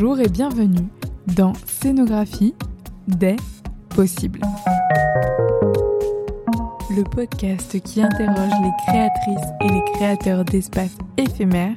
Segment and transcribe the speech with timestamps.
[0.00, 0.86] Bonjour et bienvenue
[1.34, 2.54] dans Scénographie
[3.08, 3.34] des
[3.88, 4.40] possibles.
[6.88, 11.74] Le podcast qui interroge les créatrices et les créateurs d'espaces éphémères,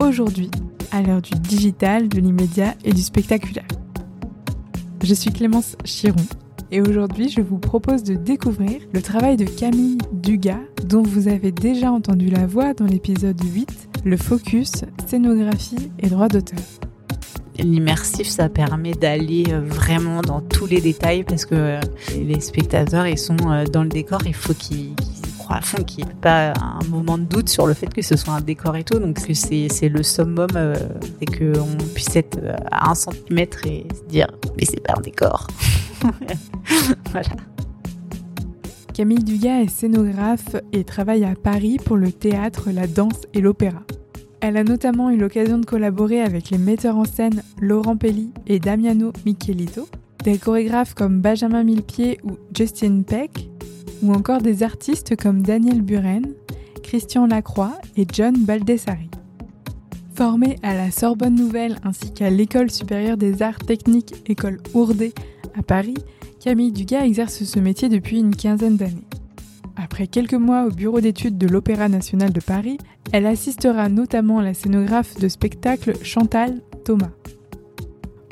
[0.00, 0.50] aujourd'hui
[0.92, 3.68] à l'heure du digital, de l'immédiat et du spectaculaire.
[5.02, 6.24] Je suis Clémence Chiron
[6.70, 11.52] et aujourd'hui je vous propose de découvrir le travail de Camille Dugas dont vous avez
[11.52, 14.72] déjà entendu la voix dans l'épisode 8, le focus,
[15.06, 16.60] scénographie et droit d'auteur.
[17.58, 21.80] L'immersif, ça permet d'aller euh, vraiment dans tous les détails parce que euh,
[22.16, 24.94] les spectateurs, ils sont euh, dans le décor, il faut qu'ils
[25.38, 28.00] croient à fond, qu'il n'y ait pas un moment de doute sur le fait que
[28.00, 29.00] ce soit un décor et tout.
[29.00, 30.46] Donc c'est le summum,
[31.18, 32.38] c'est qu'on puisse être
[32.70, 35.48] à un centimètre et se dire, mais c'est pas un décor.
[37.10, 37.28] voilà.
[38.94, 43.82] Camille Dugas est scénographe et travaille à Paris pour le théâtre, la danse et l'opéra.
[44.40, 48.60] Elle a notamment eu l'occasion de collaborer avec les metteurs en scène Laurent Pelli et
[48.60, 49.88] Damiano Michelito,
[50.24, 53.48] des chorégraphes comme Benjamin Millepied ou Justin Peck,
[54.02, 56.34] ou encore des artistes comme Daniel Buren,
[56.82, 59.10] Christian Lacroix et John Baldessari.
[60.14, 65.12] Formée à la Sorbonne Nouvelle ainsi qu'à l'École supérieure des arts techniques École Ourdet
[65.56, 65.94] à Paris,
[66.40, 69.06] Camille Dugas exerce ce métier depuis une quinzaine d'années.
[69.80, 72.78] Après quelques mois au bureau d'études de l'Opéra national de Paris,
[73.12, 77.12] elle assistera notamment à la scénographe de spectacle Chantal Thomas.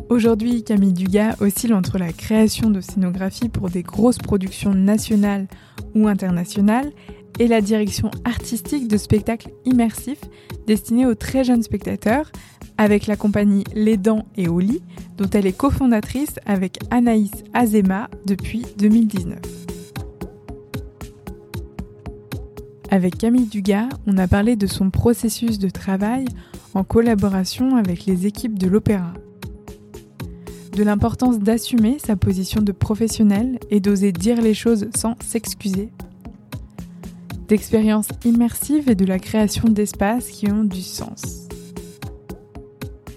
[0.08, 5.46] Aujourd'hui, Camille Dugas oscille entre la création de scénographie pour des grosses productions nationales
[5.94, 6.90] ou internationales
[7.38, 10.22] et la direction artistique de spectacles immersifs
[10.66, 12.32] destinés aux très jeunes spectateurs
[12.76, 14.82] avec la compagnie Les Dents et Oli,
[15.16, 19.75] dont elle est cofondatrice avec Anaïs Azema depuis 2019.
[22.96, 26.24] Avec Camille Dugas, on a parlé de son processus de travail
[26.72, 29.12] en collaboration avec les équipes de l'opéra.
[30.72, 35.90] De l'importance d'assumer sa position de professionnel et d'oser dire les choses sans s'excuser.
[37.48, 41.48] D'expériences immersives et de la création d'espaces qui ont du sens.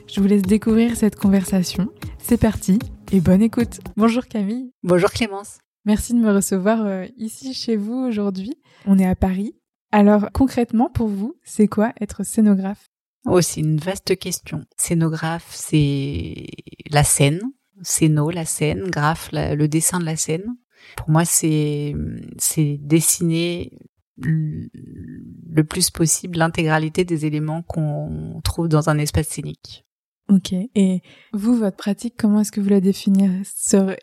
[0.07, 1.87] Je vous laisse découvrir cette conversation.
[2.17, 2.79] C'est parti
[3.13, 3.79] et bonne écoute.
[3.95, 4.73] Bonjour Camille.
[4.83, 5.59] Bonjour Clémence.
[5.85, 8.55] Merci de me recevoir euh, ici chez vous aujourd'hui.
[8.85, 9.55] On est à Paris
[9.91, 12.89] alors concrètement pour vous, c'est quoi être scénographe?
[13.25, 14.65] Oh, c'est une vaste question.
[14.77, 16.47] Scénographe, c'est
[16.89, 17.41] la scène,
[17.81, 20.55] scéno, la scène, graphe, le dessin de la scène.
[20.95, 21.95] Pour moi, c'est
[22.37, 23.77] c'est dessiner
[24.17, 29.85] le plus possible l'intégralité des éléments qu'on trouve dans un espace scénique.
[30.29, 30.53] Ok.
[30.75, 31.01] Et
[31.33, 33.31] vous, votre pratique, comment est-ce que vous la, définir,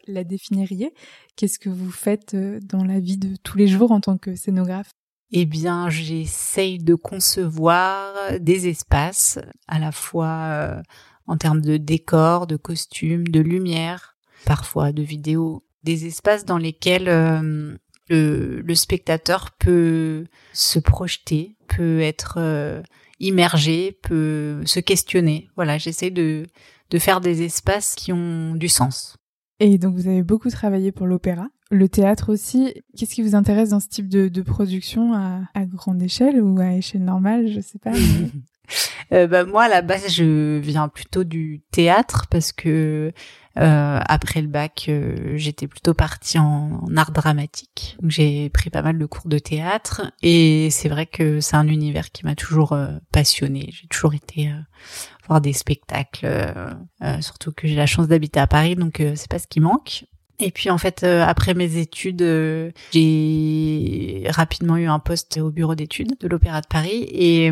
[0.06, 0.92] la définiriez?
[1.36, 4.34] Qu'est-ce que vous faites euh, dans la vie de tous les jours en tant que
[4.34, 4.90] scénographe?
[5.32, 10.82] Eh bien, j'essaye de concevoir des espaces à la fois euh,
[11.26, 17.08] en termes de décor, de costumes, de lumière, parfois de vidéos, des espaces dans lesquels
[17.08, 17.76] euh,
[18.08, 22.82] le, spectateur peut se projeter, peut être euh,
[23.18, 25.48] immergé, peut se questionner.
[25.56, 26.46] Voilà, j'essaie de,
[26.90, 29.16] de faire des espaces qui ont du sens.
[29.58, 32.74] Et donc vous avez beaucoup travaillé pour l'opéra, le théâtre aussi.
[32.96, 36.60] Qu'est-ce qui vous intéresse dans ce type de, de production à, à, grande échelle ou
[36.60, 37.92] à échelle normale, je sais pas.
[39.12, 43.12] euh, bah, moi à la base je viens plutôt du théâtre parce que
[43.58, 47.96] euh, après le bac euh, j'étais plutôt partie en, en art dramatique.
[48.06, 52.12] J'ai pris pas mal de cours de théâtre et c'est vrai que c'est un univers
[52.12, 53.70] qui m'a toujours euh, passionné.
[53.72, 54.52] J'ai toujours été
[55.26, 56.28] voir des spectacles,
[57.20, 60.04] surtout que j'ai la chance d'habiter à Paris, donc c'est pas ce qui manque.
[60.38, 62.22] Et puis en fait, après mes études,
[62.92, 67.50] j'ai rapidement eu un poste au bureau d'études de l'Opéra de Paris et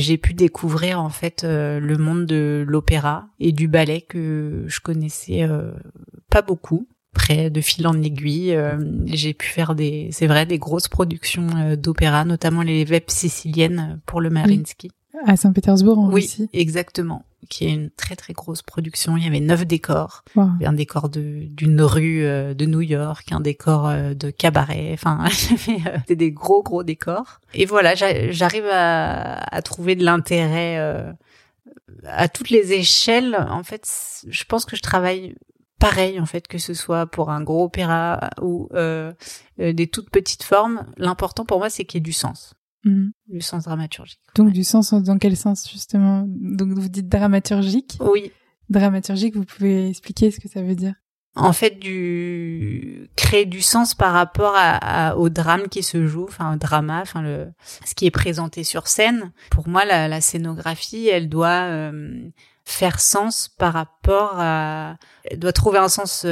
[0.00, 5.48] j'ai pu découvrir en fait le monde de l'opéra et du ballet que je connaissais
[6.30, 6.88] pas beaucoup.
[7.12, 8.58] Près de fil en aiguille,
[9.06, 11.46] j'ai pu faire des, c'est vrai, des grosses productions
[11.76, 14.90] d'opéra, notamment les webs siciliennes pour le Marinsky.
[15.24, 16.48] À Saint-Pétersbourg en oui, Russie.
[16.52, 17.24] exactement.
[17.48, 19.16] Qui est une très très grosse production.
[19.16, 20.24] Il y avait neuf décors.
[20.36, 24.90] Un décor de d'une rue euh, de New York, un décor euh, de cabaret.
[24.92, 27.40] Enfin, euh, c'était des gros gros décors.
[27.52, 30.78] Et voilà, j'arrive à, à, trouver de l'intérêt
[32.04, 33.36] à toutes les échelles.
[33.48, 33.88] En fait,
[34.26, 35.34] je pense que je travaille
[35.80, 38.68] pareil en fait que ce soit pour un gros opéra ou
[39.60, 40.86] euh, des toutes petites formes.
[40.96, 42.54] L'important pour moi, c'est qu'il y ait du sens.
[42.84, 43.08] Mmh.
[43.28, 44.20] Du sens dramaturgique.
[44.34, 46.24] Donc du sens dans quel sens justement?
[46.28, 47.98] Donc vous dites dramaturgique?
[48.00, 48.30] Oui.
[48.68, 50.94] Dramaturgique, vous pouvez expliquer ce que ça veut dire?
[51.36, 56.54] En fait, du créer du sens par rapport à, au drame qui se joue, enfin
[56.54, 57.48] au drama, enfin le
[57.84, 59.32] ce qui est présenté sur scène.
[59.50, 62.30] Pour moi, la, la scénographie, elle doit euh,
[62.64, 64.96] faire sens par rapport à
[65.36, 66.24] doit trouver un sens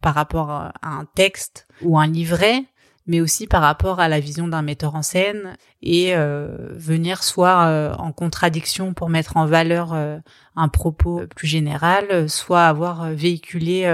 [0.00, 2.64] par rapport à un texte ou un livret
[3.06, 7.66] mais aussi par rapport à la vision d'un metteur en scène et euh, venir soit
[7.66, 10.18] euh, en contradiction pour mettre en valeur euh,
[10.56, 13.84] un propos plus général, soit avoir véhiculé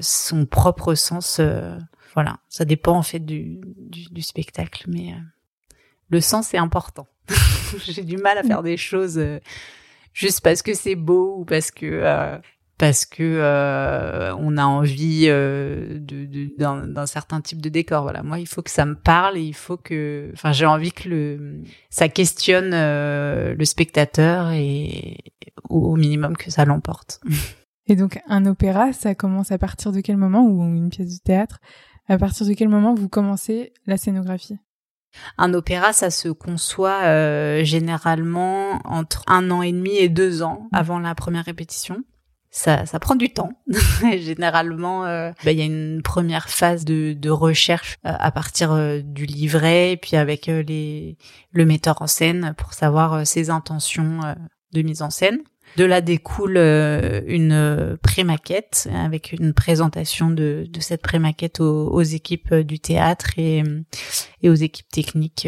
[0.00, 1.40] son propre sens.
[2.14, 5.14] voilà, ça dépend en fait du, du, du spectacle, mais
[6.08, 7.06] le sens est important.
[7.86, 9.20] J'ai du mal à faire des choses
[10.12, 12.40] juste parce que c'est beau ou parce que
[12.80, 18.04] parce que euh, on a envie euh, de, d'un, certain type de décor.
[18.04, 20.90] Voilà, moi, il faut que ça me parle et il faut que, enfin, j'ai envie
[20.90, 25.18] que le ça questionne euh, le spectateur et
[25.68, 27.20] au, minimum que ça l'emporte.
[27.86, 31.22] Et donc, un opéra, ça commence à partir de quel moment ou une pièce de
[31.24, 31.58] théâtre?
[32.08, 34.58] À partir de quel moment vous commencez la scénographie?
[35.38, 41.00] Un opéra, ça se conçoit généralement entre un an et demi et deux ans avant
[41.00, 42.04] la première répétition
[42.50, 43.52] ça, ça prend du temps.
[44.18, 48.72] Généralement, euh, bah, il y a une première phase de, de recherche euh, à partir
[48.72, 51.16] euh, du livret, puis avec les,
[51.52, 54.20] le metteur en scène pour savoir ses intentions
[54.72, 55.38] de mise en scène.
[55.76, 62.52] De là découle une pré-maquette avec une présentation de, de cette pré-maquette aux, aux, équipes
[62.54, 63.62] du théâtre et,
[64.42, 65.46] et aux équipes techniques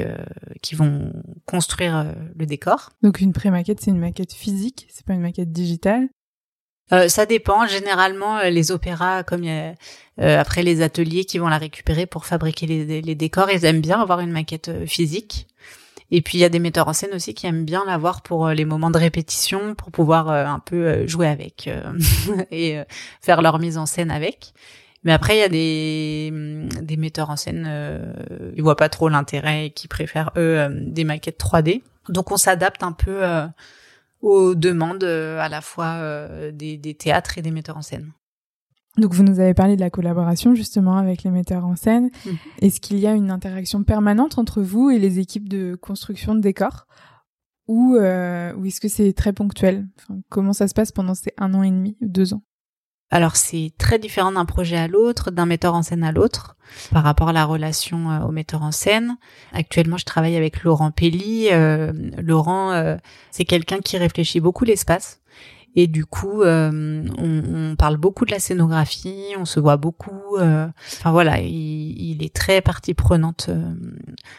[0.61, 1.13] qui vont
[1.45, 2.91] construire le décor.
[3.03, 6.09] Donc une pré-maquette, c'est une maquette physique, c'est pas une maquette digitale.
[6.93, 7.67] Euh, ça dépend.
[7.67, 9.73] Généralement, euh, les opéras, comme euh,
[10.19, 14.21] après les ateliers qui vont la récupérer pour fabriquer les, décors, ils aiment bien avoir
[14.21, 15.47] une maquette physique.
[16.11, 18.49] Et puis il y a des metteurs en scène aussi qui aiment bien l'avoir pour
[18.51, 21.71] les moments de répétition, pour pouvoir un peu jouer avec
[22.51, 22.79] et
[23.23, 24.53] faire leur mise en scène avec.
[25.05, 26.31] Mais après, il y a des,
[26.83, 28.13] des metteurs en scène, euh,
[28.55, 31.83] ils voient pas trop l'intérêt et qui préfèrent eux des maquettes 3D.
[32.11, 33.23] Donc on s'adapte un peu
[34.23, 38.13] aux demandes euh, à la fois euh, des, des théâtres et des metteurs en scène.
[38.99, 42.11] Donc vous nous avez parlé de la collaboration justement avec les metteurs en scène.
[42.27, 42.37] Mhm.
[42.61, 46.41] Est-ce qu'il y a une interaction permanente entre vous et les équipes de construction de
[46.41, 46.87] décors?
[47.69, 49.87] Ou, euh, ou est-ce que c'est très ponctuel?
[50.29, 52.43] Comment ça se passe pendant ces un an et demi, deux ans?
[53.13, 56.57] Alors c'est très différent d'un projet à l'autre, d'un metteur en scène à l'autre,
[56.93, 59.19] par rapport à la relation euh, au metteur en scène.
[59.53, 61.49] Actuellement, je travaille avec Laurent Pelli.
[61.53, 61.93] Euh,
[62.23, 62.97] Laurent, euh,
[63.31, 65.21] c'est quelqu'un qui réfléchit beaucoup l'espace.
[65.75, 70.37] Et du coup, on, parle beaucoup de la scénographie, on se voit beaucoup.
[70.37, 73.49] enfin voilà, il, est très partie prenante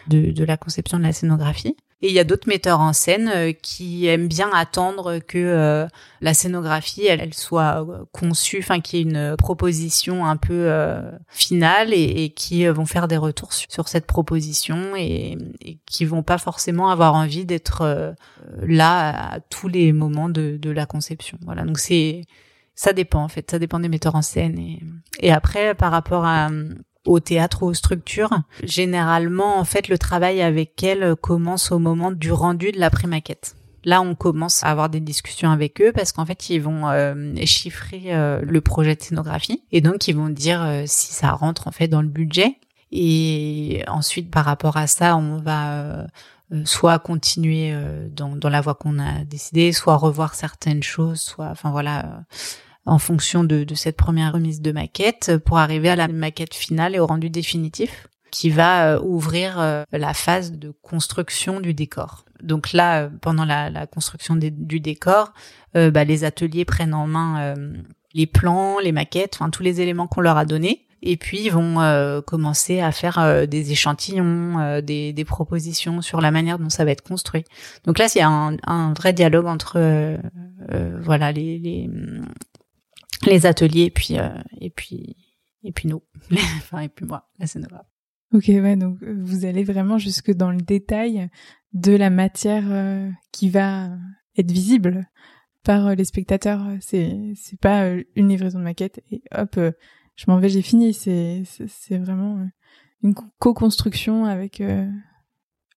[0.07, 1.75] de, de la conception de la scénographie.
[2.03, 5.88] Et il y a d'autres metteurs en scène euh, qui aiment bien attendre que euh,
[6.19, 10.69] la scénographie, elle, soit euh, conçue, enfin qu'il y ait une proposition un peu
[11.29, 15.38] finale et, qui vont faire des retours sur, cette proposition et,
[15.85, 18.15] qui vont pas forcément avoir envie d'être
[18.61, 21.38] là à tous les moments de, la conception.
[21.44, 22.25] Voilà, donc c'est
[22.75, 24.59] ça dépend en fait, ça dépend des metteurs en scène
[25.19, 26.49] et après par rapport à
[27.05, 28.41] au théâtre ou aux structures.
[28.63, 33.55] Généralement, en fait, le travail avec elles commence au moment du rendu de la pré-maquette.
[33.85, 37.35] Là, on commence à avoir des discussions avec eux parce qu'en fait, ils vont euh,
[37.45, 41.67] chiffrer euh, le projet de scénographie et donc ils vont dire euh, si ça rentre
[41.67, 42.57] en fait dans le budget.
[42.91, 46.06] Et ensuite, par rapport à ça, on va
[46.63, 47.75] soit continuer
[48.11, 52.23] dans, dans la voie qu'on a décidé, soit revoir certaines choses, soit, enfin voilà,
[52.85, 56.95] en fonction de, de, cette première remise de maquette pour arriver à la maquette finale
[56.95, 62.25] et au rendu définitif qui va euh, ouvrir euh, la phase de construction du décor.
[62.42, 65.33] Donc là, euh, pendant la, la construction du décor,
[65.75, 67.56] bah, les ateliers prennent en main
[68.13, 70.85] les plans, les maquettes, enfin tous les éléments qu'on leur a donnés.
[71.02, 76.59] Et puis ils vont commencer à faire des échantillons, des, des, propositions sur la manière
[76.59, 77.44] dont ça va être construit.
[77.85, 79.80] Donc là, a un, un vrai dialogue entre
[81.02, 81.90] voilà les, les,
[83.25, 85.15] les ateliers et puis euh, et puis
[85.63, 86.03] et puis nous.
[86.31, 87.87] Enfin et puis moi la scénographe
[88.33, 91.30] ok ouais donc euh, vous allez vraiment jusque dans le détail
[91.73, 93.89] de la matière euh, qui va
[94.37, 95.09] être visible
[95.63, 96.65] par les spectateurs.
[96.81, 99.59] C'est c'est pas une livraison de maquette et hop
[100.15, 100.94] je m'en vais j'ai fini.
[100.94, 102.47] C'est c'est vraiment
[103.01, 104.61] une co-construction avec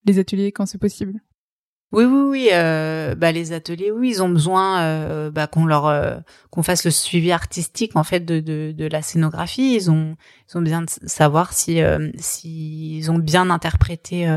[0.04, 1.20] les ateliers quand c'est possible
[1.92, 2.48] oui, oui, oui.
[2.52, 6.16] Euh, bah, les ateliers, oui, ils ont besoin euh, bah, qu'on leur euh,
[6.50, 9.74] qu'on fasse le suivi artistique en fait de, de, de, la scénographie.
[9.76, 10.16] Ils ont
[10.50, 14.28] ils ont besoin de savoir si euh, s'ils ont bien interprété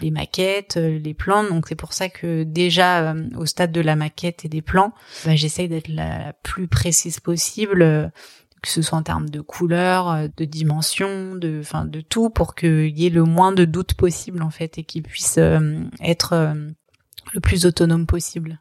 [0.00, 1.44] les maquettes, les plans.
[1.44, 4.94] Donc c'est pour ça que déjà au stade de la maquette et des plans,
[5.26, 8.10] bah, j'essaye d'être la plus précise possible
[8.62, 12.98] que ce soit en termes de couleur, de dimension, de, enfin, de tout, pour qu'il
[12.98, 15.38] y ait le moins de doutes possible en fait et qu'ils puissent
[16.00, 16.54] être
[17.32, 18.60] le plus autonome possible.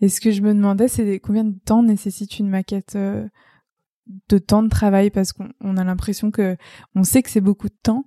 [0.00, 4.62] Et ce que je me demandais, c'est combien de temps nécessite une maquette de temps
[4.62, 5.10] de travail?
[5.10, 6.56] Parce qu'on a l'impression que
[6.94, 8.04] on sait que c'est beaucoup de temps,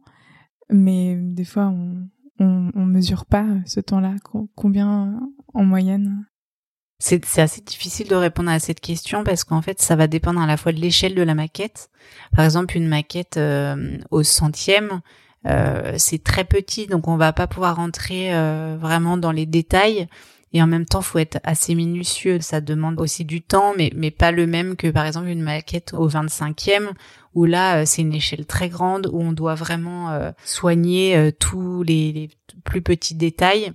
[0.70, 2.08] mais des fois on,
[2.40, 4.16] on, mesure pas ce temps-là.
[4.56, 5.20] Combien
[5.54, 6.26] en moyenne?
[7.00, 10.48] C'est assez difficile de répondre à cette question parce qu'en fait, ça va dépendre à
[10.48, 11.90] la fois de l'échelle de la maquette.
[12.36, 15.02] Par exemple, une maquette euh, au centième,
[15.48, 20.08] euh, c'est très petit, donc on va pas pouvoir rentrer euh, vraiment dans les détails.
[20.54, 22.40] Et en même temps, faut être assez minutieux.
[22.40, 25.94] Ça demande aussi du temps, mais, mais pas le même que par exemple une maquette
[25.94, 26.92] au 25e,
[27.34, 31.32] où là, euh, c'est une échelle très grande, où on doit vraiment euh, soigner euh,
[31.38, 32.30] tous les, les,
[32.64, 33.74] plus petits détails,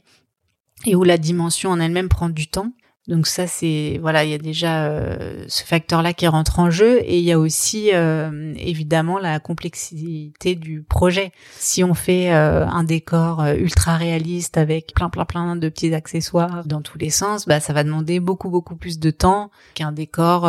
[0.84, 2.72] et où la dimension en elle-même prend du temps.
[3.08, 7.00] Donc ça c'est voilà, il y a déjà euh, ce facteur-là qui rentre en jeu
[7.00, 11.32] et il y a aussi euh, évidemment la complexité du projet.
[11.58, 16.64] Si on fait euh, un décor ultra réaliste avec plein plein plein de petits accessoires
[16.64, 20.48] dans tous les sens, bah ça va demander beaucoup beaucoup plus de temps qu'un décor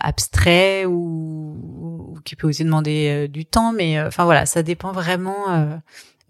[0.00, 5.78] abstrait ou, ou, qui peut aussi demander du temps mais enfin voilà, ça dépend vraiment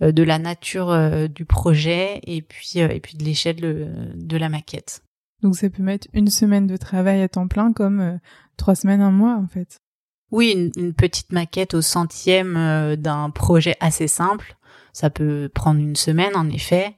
[0.01, 5.03] de la nature du projet et puis et puis de l'échelle de la maquette.
[5.43, 8.19] Donc ça peut mettre une semaine de travail à temps plein comme euh,
[8.57, 9.79] trois semaines, un mois en fait.
[10.31, 14.57] Oui, une, petite maquette au centième euh, d'un projet assez simple,
[14.93, 16.97] ça peut prendre une semaine en effet.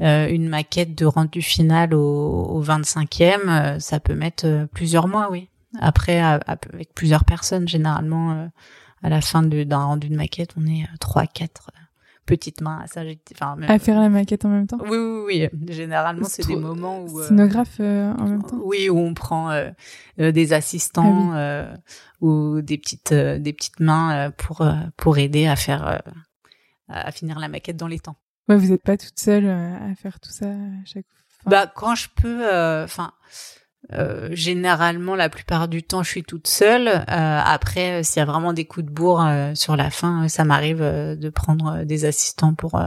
[0.00, 5.48] Euh, une maquette de rendu final au, 25e, ça peut mettre plusieurs mois, oui.
[5.78, 8.50] Après, avec plusieurs personnes, généralement,
[9.02, 11.70] à la fin d'un rendu de maquette, on est 3, 4,
[12.26, 13.02] petite main à ça.
[13.32, 14.78] Enfin, à faire la maquette en même temps.
[14.82, 15.44] Oui, oui, oui.
[15.44, 18.58] Euh, généralement, c'est des moments où euh, scénographe euh, en même temps.
[18.62, 19.70] Oui, où on prend euh,
[20.20, 21.74] euh des assistants ah,
[22.20, 26.02] ou des petites des petites mains pour pour aider à faire
[26.88, 28.16] à finir la maquette dans les temps.
[28.48, 31.50] Ouais, vous n'êtes pas toute seule à faire tout ça à chaque fois.
[31.50, 32.46] Bah quand je peux,
[32.84, 33.12] enfin
[34.30, 36.88] généralement, la plupart du temps, je suis toute seule.
[36.88, 39.24] Euh, après, euh, s'il y a vraiment des coups de bourre
[39.54, 42.80] sur la fin, ça m'arrive de prendre des assistants pour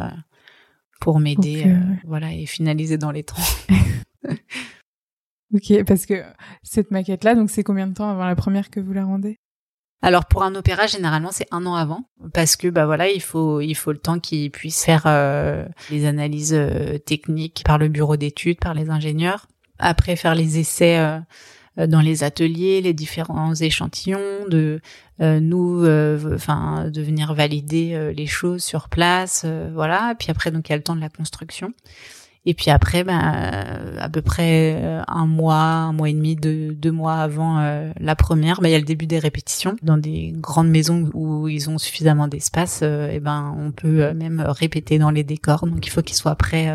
[1.01, 1.75] pour m'aider,
[2.05, 3.35] voilà, et finaliser dans les temps.
[5.53, 6.23] ok, parce que
[6.63, 9.37] cette maquette-là, donc c'est combien de temps avant la première que vous la rendez?
[10.01, 13.61] Alors pour un opéra, généralement c'est un an avant, parce que bah voilà, il faut
[13.61, 15.03] il faut le temps qu'ils puissent faire
[15.89, 16.59] les analyses
[17.05, 19.47] techniques par le bureau d'études, par les ingénieurs
[19.79, 21.19] après faire les essais euh,
[21.79, 24.81] euh, dans les ateliers, les différents échantillons, de
[25.21, 25.85] euh, nous,
[26.33, 30.11] enfin, de venir valider les choses sur place, voilà.
[30.11, 31.73] Et puis après, donc il y a le temps de la construction.
[32.47, 33.17] Et puis après, ben,
[33.99, 37.59] à peu près un mois, un mois et demi, deux, deux mois avant
[37.99, 39.75] la première, ben, il y a le début des répétitions.
[39.81, 44.99] Dans des grandes maisons où ils ont suffisamment d'espace, et ben on peut même répéter
[44.99, 45.65] dans les décors.
[45.65, 46.69] Donc il faut qu'ils soient prêts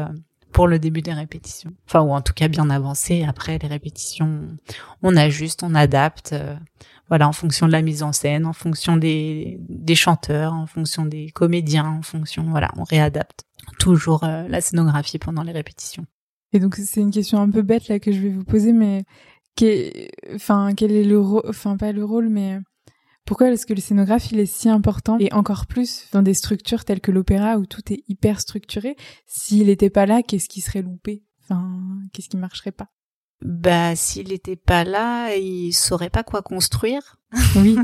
[0.53, 1.73] pour le début des répétitions.
[1.87, 3.25] Enfin, ou en tout cas bien avancé.
[3.25, 4.49] Après les répétitions,
[5.03, 6.33] on ajuste, on adapte.
[6.33, 6.57] Euh,
[7.09, 11.05] voilà, en fonction de la mise en scène, en fonction des, des chanteurs, en fonction
[11.05, 13.45] des comédiens, en fonction, voilà, on réadapte
[13.81, 16.07] toujours euh, la scénographie pendant les répétitions.
[16.53, 19.05] Et donc c'est une question un peu bête là que je vais vous poser, mais
[20.35, 22.59] enfin quel est le rôle, enfin pas le rôle, mais
[23.31, 26.85] pourquoi est-ce que le scénographe il est si important et encore plus dans des structures
[26.85, 28.97] telles que l'opéra où tout est hyper structuré?
[29.25, 31.23] S'il n'était pas là, qu'est-ce qui serait loupé?
[31.45, 31.79] Enfin,
[32.13, 32.89] qu'est-ce qui marcherait pas?
[33.41, 37.21] Bah, s'il n'était pas là, il saurait pas quoi construire.
[37.55, 37.77] Oui.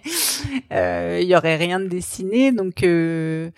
[0.74, 3.50] euh, il y aurait rien de dessiné, donc euh,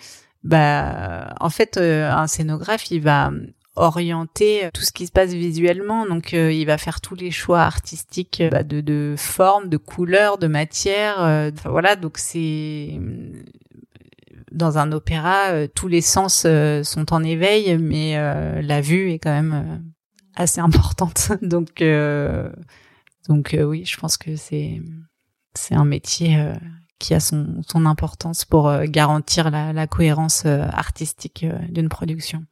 [0.45, 3.33] bah, en fait, euh, un scénographe, il va
[3.76, 6.07] orienter tout ce qui se passe visuellement.
[6.07, 10.38] Donc, euh, il va faire tous les choix artistiques bah, de, de forme, de couleur,
[10.38, 11.23] de matière.
[11.23, 12.99] Euh, voilà, donc c'est
[14.52, 16.47] dans un opéra, euh, tous les sens
[16.85, 18.16] sont en éveil, mais
[18.62, 19.85] la vue est quand même
[20.35, 21.33] assez importante.
[21.43, 21.83] donc,
[23.28, 24.81] donc oui, je pense que c'est
[25.57, 26.37] c'est un métier
[26.99, 32.45] qui a son, son importance pour garantir la, la cohérence artistique d'une production.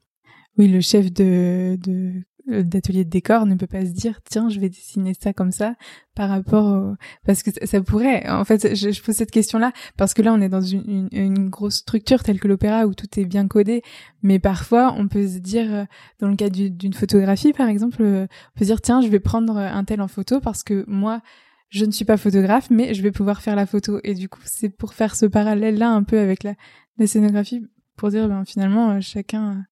[0.59, 4.59] Oui, le chef de, de d'atelier de décor ne peut pas se dire tiens je
[4.59, 5.77] vais dessiner ça comme ça
[6.17, 10.23] par rapport parce que ça, pourrait en fait je, pose cette question là parce que
[10.23, 13.83] là on est dans une, grosse structure telle que l'opéra où tout est bien codé
[14.23, 15.85] mais parfois on peut se dire euh,
[16.19, 19.21] dans le cas d'une photographie par exemple euh, on peut se dire tiens je vais
[19.21, 21.23] prendre un tel en photo parce que moi
[21.69, 23.99] je ne suis pas photographe mais je vais pouvoir faire la photo.
[24.05, 26.55] Et du coup c'est pour faire ce parallèle là un peu avec la,
[26.99, 27.67] la scénographie
[27.97, 29.65] pour dire ben finalement euh, chacun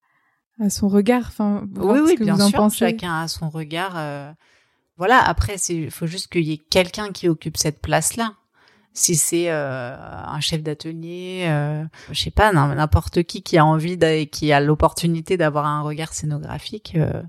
[0.61, 1.23] à son regard.
[1.27, 2.69] Enfin, oui, oui, bien sûr.
[2.71, 3.93] Chacun a son regard.
[3.95, 4.31] Euh,
[4.97, 5.19] voilà.
[5.19, 8.33] Après, il faut juste qu'il y ait quelqu'un qui occupe cette place-là.
[8.93, 13.93] Si c'est euh, un chef d'atelier, euh, je sais pas, n'importe qui qui a envie
[13.93, 16.93] et qui a l'opportunité d'avoir un regard scénographique.
[16.97, 17.21] Euh,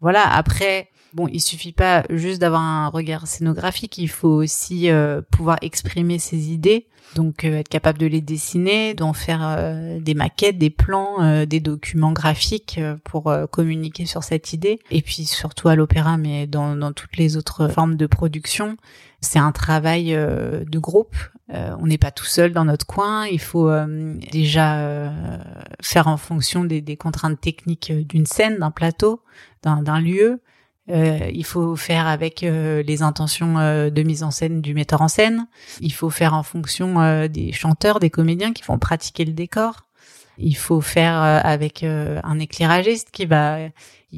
[0.00, 0.28] voilà.
[0.28, 4.88] Après, bon, il suffit pas juste d'avoir un regard scénographique, il faut aussi
[5.30, 10.70] pouvoir exprimer ses idées, donc être capable de les dessiner, d'en faire des maquettes, des
[10.70, 14.78] plans, des documents graphiques pour communiquer sur cette idée.
[14.90, 18.76] Et puis surtout à l'opéra, mais dans, dans toutes les autres formes de production,
[19.20, 21.16] c'est un travail de groupe.
[21.48, 23.26] on n'est pas tout seul dans notre coin.
[23.26, 23.70] Il faut
[24.30, 25.12] déjà
[25.80, 29.22] faire en fonction des, des contraintes techniques d'une scène, d'un plateau,
[29.62, 30.40] d'un lieu.
[30.88, 35.02] Euh, il faut faire avec euh, les intentions euh, de mise en scène du metteur
[35.02, 35.46] en scène.
[35.80, 39.82] Il faut faire en fonction des chanteurs, des comédiens qui vont pratiquer le décor.
[40.38, 43.58] Il faut faire avec un éclairagiste qui va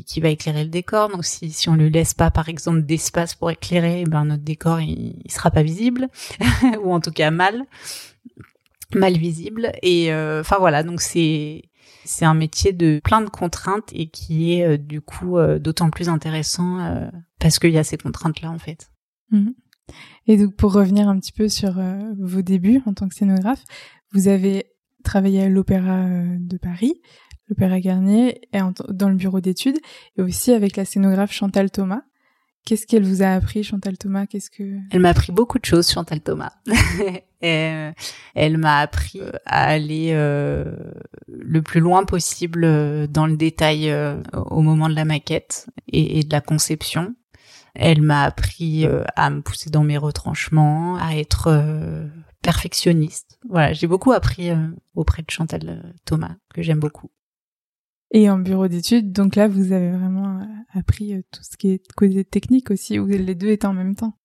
[0.05, 1.09] qui va éclairer le décor.
[1.09, 4.81] Donc si si on lui laisse pas par exemple d'espace pour éclairer, ben notre décor
[4.81, 6.09] il, il sera pas visible
[6.83, 7.65] ou en tout cas mal
[8.95, 9.73] mal visible.
[9.83, 11.68] Et enfin voilà donc c'est
[12.09, 15.91] c'est un métier de plein de contraintes et qui est euh, du coup euh, d'autant
[15.91, 18.91] plus intéressant euh, parce qu'il y a ces contraintes-là en fait.
[19.31, 19.55] Mhm.
[20.27, 21.81] Et donc pour revenir un petit peu sur
[22.19, 23.65] vos débuts en tant que scénographe,
[24.13, 24.67] vous avez
[25.03, 26.05] travaillé à l'Opéra
[26.39, 27.01] de Paris,
[27.49, 28.59] l'Opéra Garnier, et
[28.91, 29.79] dans le bureau d'études,
[30.19, 32.03] et aussi avec la scénographe Chantal Thomas.
[32.69, 34.27] Qu'est-ce qu'elle vous a appris, Chantal Thomas?
[34.27, 36.53] Qu'est-ce que Elle m'a appris beaucoup de choses, Chantal Thomas.
[37.41, 37.93] et,
[38.35, 40.77] elle m'a appris à aller euh,
[41.29, 46.23] le plus loin possible euh, dans le détail euh, au moment de la maquette et,
[46.23, 47.15] de la conception.
[47.75, 51.49] Elle m'a appris à me pousser dans mes retranchements, à être
[52.43, 53.39] perfectionniste.
[53.49, 54.51] Voilà, j'ai beaucoup appris
[54.95, 57.09] auprès de Chantal Thomas, que j'aime beaucoup.
[58.11, 61.71] Et en bureau d'études, donc là, vous avez vraiment euh, appris euh, tout ce qui
[61.71, 64.19] est côté technique aussi, ou les deux étaient en même temps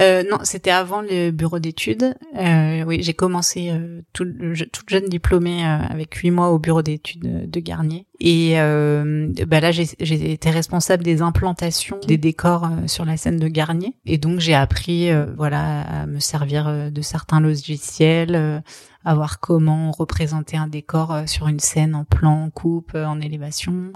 [0.00, 2.14] euh, non, c'était avant le bureau d'études.
[2.36, 4.26] Euh, oui, j'ai commencé euh, tout,
[4.72, 8.06] toute jeune diplômée euh, avec huit mois au bureau d'études de Garnier.
[8.18, 13.96] Et bah là, j'ai été responsable des implantations des décors sur la scène de Garnier.
[14.06, 18.62] Et donc, j'ai appris, voilà, à me servir de certains logiciels,
[19.04, 23.92] à voir comment représenter un décor sur une scène en plan, en coupe, en élévation.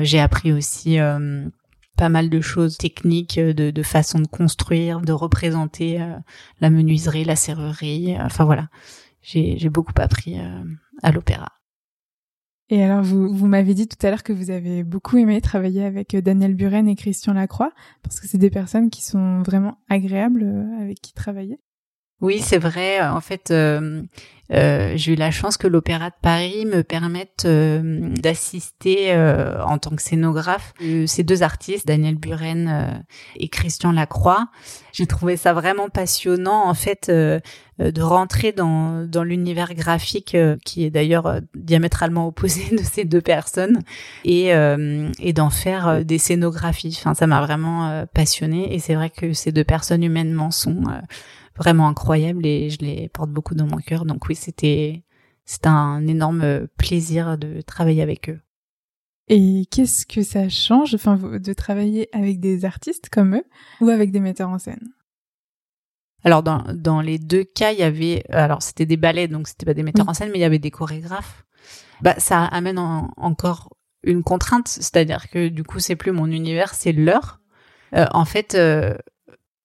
[0.00, 0.98] j'ai appris aussi
[1.96, 6.16] pas mal de choses techniques, euh, de, de façon de construire, de représenter euh,
[6.60, 8.14] la menuiserie, la serrurerie.
[8.14, 8.68] Euh, enfin voilà,
[9.22, 10.38] j'ai beaucoup appris
[11.02, 11.48] à l'opéra.
[12.68, 15.84] Et alors, vous, vous m'avez dit tout à l'heure que vous avez beaucoup aimé travailler
[15.84, 20.44] avec Daniel Buren et Christian Lacroix, parce que c'est des personnes qui sont vraiment agréables
[20.78, 21.58] avec qui travailler.
[22.20, 23.02] Oui, c'est vrai.
[23.02, 24.02] En fait, euh,
[24.52, 29.90] euh, j'ai eu la chance que l'Opéra de Paris me permette euh, d'assister en tant
[29.90, 30.72] que scénographe
[31.06, 33.04] ces deux artistes, Daniel Buren
[33.36, 34.48] et Christian Lacroix.
[34.92, 40.90] J'ai trouvé ça vraiment passionnant, en fait, de rentrer dans, dans l'univers graphique qui est
[40.90, 43.80] d'ailleurs diamétralement opposé de ces deux personnes
[44.24, 44.50] et,
[45.18, 46.96] et d'en faire des scénographies.
[47.00, 50.84] Enfin, ça m'a vraiment passionné et c'est vrai que ces deux personnes humainement sont
[51.56, 54.04] vraiment incroyables et je les porte beaucoup dans mon cœur.
[54.04, 55.04] Donc oui, c'était
[55.44, 58.40] c'est un énorme plaisir de travailler avec eux.
[59.28, 63.44] Et qu'est-ce que ça change, enfin, de travailler avec des artistes comme eux
[63.80, 64.92] ou avec des metteurs en scène?
[66.24, 69.66] Alors dans dans les deux cas, il y avait alors c'était des ballets, donc c'était
[69.66, 71.44] pas des metteurs en scène, mais il y avait des chorégraphes.
[72.00, 76.92] Bah ça amène encore une contrainte, c'est-à-dire que du coup c'est plus mon univers, c'est
[76.92, 77.40] leur.
[77.94, 78.96] Euh, en fait, euh,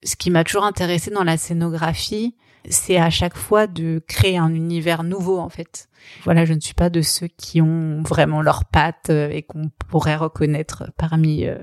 [0.03, 2.35] ce qui m'a toujours intéressé dans la scénographie,
[2.69, 5.89] c'est à chaque fois de créer un univers nouveau en fait.
[6.23, 9.69] Voilà, je ne suis pas de ceux qui ont vraiment leurs pattes euh, et qu'on
[9.89, 11.57] pourrait reconnaître parmi euh,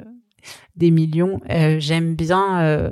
[0.77, 1.41] des millions.
[1.51, 2.91] Euh, j'aime bien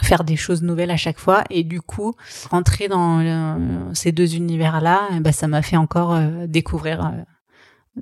[0.00, 2.14] faire des choses nouvelles à chaque fois et du coup
[2.50, 7.12] rentrer dans ces deux univers là, bah, ça m'a fait encore découvrir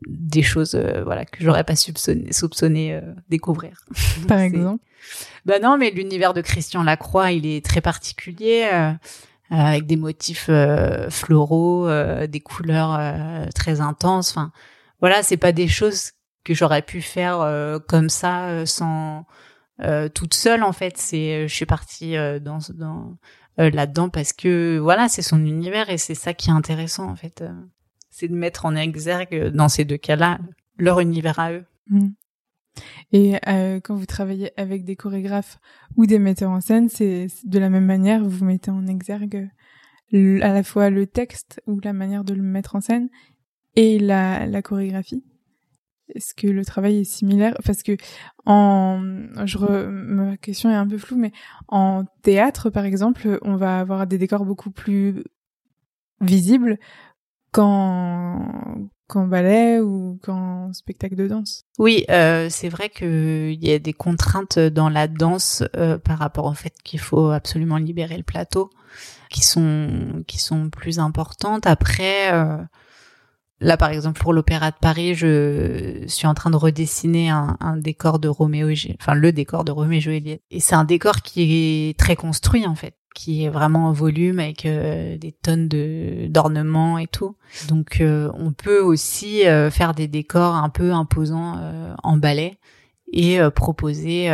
[0.06, 3.84] des choses euh, voilà que j'aurais pas soupçonné, soupçonné euh, découvrir.
[4.28, 4.84] Par exemple
[5.44, 8.92] Ben non, mais l'univers de Christian Lacroix, il est très particulier euh,
[9.50, 10.50] avec des motifs
[11.10, 11.88] floraux,
[12.26, 13.00] des couleurs
[13.54, 14.30] très intenses.
[14.30, 14.50] Enfin,
[15.00, 16.10] voilà, c'est pas des choses
[16.42, 17.48] que j'aurais pu faire
[17.86, 19.24] comme ça sans
[20.14, 20.96] toute seule en fait.
[20.96, 23.16] C'est je suis partie dans dans
[23.56, 27.44] là-dedans parce que voilà, c'est son univers et c'est ça qui est intéressant en fait
[28.16, 30.38] c'est de mettre en exergue, dans ces deux cas-là,
[30.78, 31.66] leur univers à eux.
[31.90, 32.08] Mm.
[33.12, 35.58] Et euh, quand vous travaillez avec des chorégraphes
[35.98, 39.50] ou des metteurs en scène, c'est de la même manière, vous mettez en exergue
[40.14, 43.10] à la fois le texte ou la manière de le mettre en scène
[43.74, 45.22] et la, chorégraphie?
[46.14, 47.54] Est-ce que le travail est similaire?
[47.66, 47.98] Parce que
[48.46, 51.32] en, ma question est un peu floue, mais
[51.68, 55.22] en théâtre, par exemple, on va avoir des décors beaucoup plus
[56.22, 56.78] visibles
[57.56, 61.64] quand qu'en ballet ou qu'en spectacle de danse.
[61.78, 66.44] Oui, euh, c'est vrai qu'il y a des contraintes dans la danse euh, par rapport
[66.44, 68.68] au fait qu'il faut absolument libérer le plateau,
[69.30, 71.66] qui sont qui sont plus importantes.
[71.66, 72.58] Après, euh,
[73.60, 77.78] là par exemple pour l'Opéra de Paris, je suis en train de redessiner un, un
[77.78, 78.68] décor de Roméo,
[79.00, 82.66] enfin le décor de Roméo et Juliette, et c'est un décor qui est très construit
[82.66, 87.34] en fait qui est vraiment en volume avec euh, des tonnes de d'ornements et tout.
[87.66, 91.58] Donc euh, on peut aussi euh, faire des décors un peu imposants
[92.02, 92.58] en ballet
[93.12, 94.28] et proposer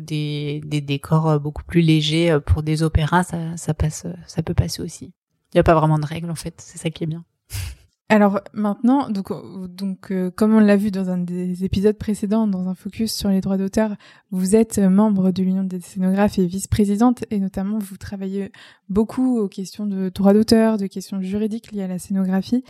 [0.00, 4.82] des, des décors beaucoup plus légers pour des opéras, ça, ça passe ça peut passer
[4.82, 5.12] aussi.
[5.52, 7.24] Il n'y a pas vraiment de règles en fait, c'est ça qui est bien.
[8.08, 12.46] Alors maintenant, donc, euh, donc euh, comme on l'a vu dans un des épisodes précédents,
[12.46, 13.96] dans un focus sur les droits d'auteur,
[14.30, 18.52] vous êtes membre de l'Union des scénographes et vice-présidente, et notamment vous travaillez
[18.88, 22.62] beaucoup aux questions de droits d'auteur, de questions juridiques liées à la scénographie.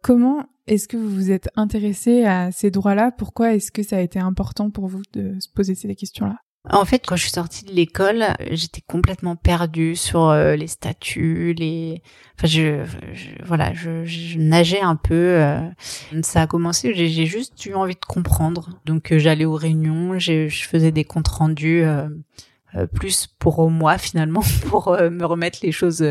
[0.00, 3.10] Comment est-ce que vous vous êtes intéressé à ces droits-là?
[3.10, 6.36] Pourquoi est-ce que ça a été important pour vous de se poser ces questions-là?
[6.70, 11.54] En fait, quand je suis sortie de l'école, j'étais complètement perdue sur euh, les statuts,
[11.54, 12.02] les.
[12.36, 12.84] Enfin, je,
[13.44, 15.14] voilà, je, nageais un peu.
[15.14, 15.60] Euh.
[16.22, 16.94] Ça a commencé.
[16.94, 18.70] J'ai juste eu envie de comprendre.
[18.84, 21.84] Donc, euh, j'allais aux réunions, je faisais des comptes rendus.
[22.94, 26.04] plus pour moi finalement pour me remettre les choses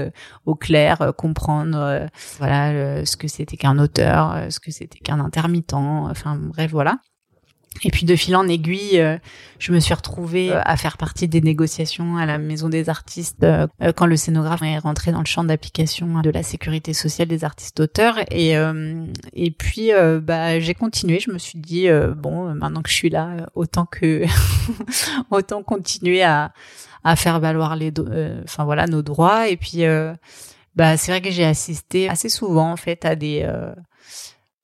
[0.45, 2.07] au clair comprendre
[2.39, 6.97] voilà ce que c'était qu'un auteur ce que c'était qu'un intermittent enfin bref voilà
[7.83, 9.17] et puis de fil en aiguille, euh,
[9.59, 13.43] je me suis retrouvée euh, à faire partie des négociations à la Maison des artistes
[13.43, 17.43] euh, quand le scénographe est rentré dans le champ d'application de la sécurité sociale des
[17.43, 18.19] artistes auteurs.
[18.31, 18.55] Et
[19.33, 21.19] et puis bah j'ai continué.
[21.19, 24.25] Je me suis dit bon maintenant que je suis là, autant que
[25.31, 26.51] autant continuer à
[27.03, 27.91] à faire valoir les
[28.43, 29.49] enfin voilà nos droits.
[29.49, 29.83] Et puis
[30.75, 33.47] bah c'est vrai que j'ai assisté assez souvent en fait à des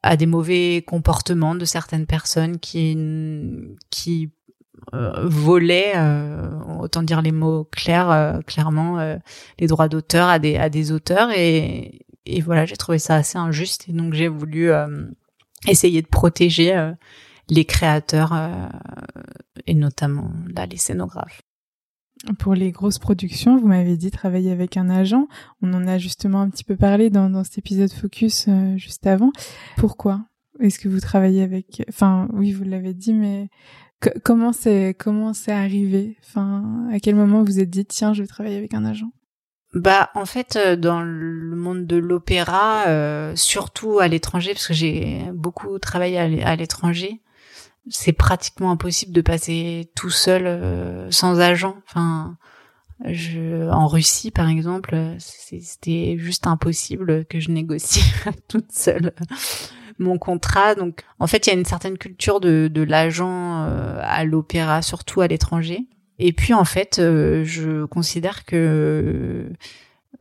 [0.04, 2.98] à des mauvais comportements de certaines personnes qui
[3.90, 4.32] qui
[4.94, 9.18] euh, volaient, euh, autant dire les mots clairs, euh, clairement,
[9.58, 13.38] les droits d'auteur à des à des auteurs et et voilà, j'ai trouvé ça assez
[13.38, 14.72] injuste et donc j'ai voulu
[15.68, 16.92] essayer de protéger
[17.50, 18.34] les créateurs
[19.68, 21.42] et notamment là les scénographes.
[22.40, 25.28] Pour les grosses productions, vous m'avez dit travailler avec un agent.
[25.62, 29.06] On en a justement un petit peu parlé dans, dans cet épisode Focus euh, juste
[29.06, 29.32] avant.
[29.76, 30.22] Pourquoi
[30.60, 33.50] est-ce que vous travaillez avec Enfin, oui, vous l'avez dit, mais
[34.24, 36.18] comment c'est comment c'est arrivé?
[36.24, 39.12] Enfin, à quel moment vous êtes dit tiens, je vais travailler avec un agent?
[39.74, 44.74] Bah en fait euh, dans le monde de l'opéra, euh, surtout à l'étranger parce que
[44.74, 47.22] j'ai beaucoup travaillé à l'étranger,
[47.90, 51.76] c'est pratiquement impossible de passer tout seul euh, sans agent.
[51.88, 52.38] Enfin,
[53.06, 58.04] je, en Russie, par exemple, c'était juste impossible que je négocie
[58.48, 59.14] toute seule
[60.00, 60.76] mon contrat.
[60.76, 64.82] Donc, en fait, il y a une certaine culture de, de l'agent euh, à l'opéra,
[64.82, 65.88] surtout à l'étranger.
[66.20, 69.52] Et puis, en fait, euh, je considère que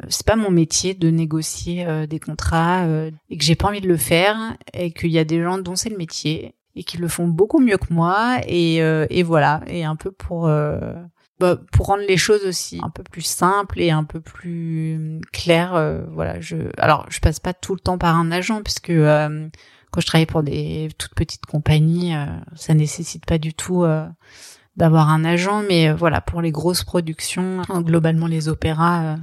[0.08, 2.86] c'est pas mon métier de négocier des contrats
[3.30, 5.76] et que j'ai pas envie de le faire et qu'il y a des gens dont
[5.76, 9.60] c'est le métier et qui le font beaucoup mieux que moi et, euh, et voilà
[9.66, 10.94] et un peu pour euh,
[11.38, 15.74] bah, pour rendre les choses aussi un peu plus simples et un peu plus claires
[15.74, 20.00] euh, voilà je alors je passe pas tout le temps par un agent puisque quand
[20.00, 22.14] je travaille pour des toutes petites compagnies
[22.54, 23.84] ça nécessite pas du tout
[24.76, 29.16] d'avoir un agent mais voilà pour les grosses productions globalement les opéras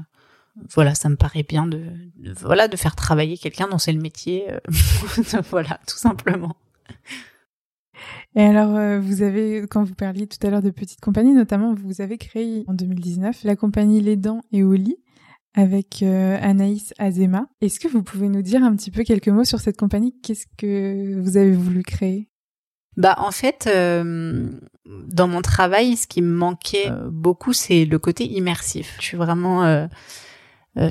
[0.74, 1.86] voilà, ça me paraît bien de,
[2.18, 4.46] de, voilà de faire travailler quelqu'un dont c'est le métier,
[5.52, 6.58] voilà, tout simplement.
[8.36, 11.74] Et alors, euh, vous avez, quand vous parliez tout à l'heure de petites compagnies, notamment,
[11.74, 14.98] vous avez créé en 2019 la compagnie Les Dents et Oli
[15.56, 17.48] avec euh, Anaïs Azema.
[17.62, 20.16] Est-ce que vous pouvez nous dire un petit peu quelques mots sur cette compagnie?
[20.22, 22.30] Qu'est-ce que vous avez voulu créer?
[22.98, 24.50] Bah en fait, euh,
[24.86, 28.96] dans mon travail, ce qui me manquait beaucoup, c'est le côté immersif.
[29.00, 29.88] Je suis vraiment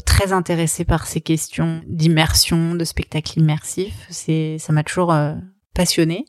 [0.06, 4.06] très intéressée par ces questions d'immersion, de spectacle immersif.
[4.10, 5.14] C'est, ça m'a toujours
[5.74, 6.24] passionnée.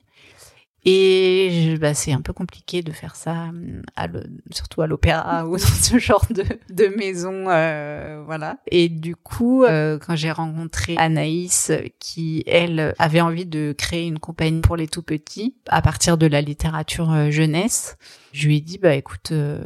[0.86, 3.52] Et bah, c'est un peu compliqué de faire ça,
[3.98, 4.08] à
[4.52, 8.58] surtout à l'opéra ou dans ce genre de, de maison, euh, voilà.
[8.68, 14.20] Et du coup, euh, quand j'ai rencontré Anaïs, qui elle avait envie de créer une
[14.20, 17.98] compagnie pour les tout petits à partir de la littérature euh, jeunesse,
[18.32, 19.62] je lui ai dit bah écoute, euh,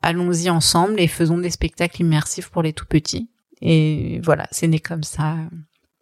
[0.00, 3.28] allons-y ensemble et faisons des spectacles immersifs pour les tout petits.
[3.62, 5.36] Et voilà, c'est né comme ça.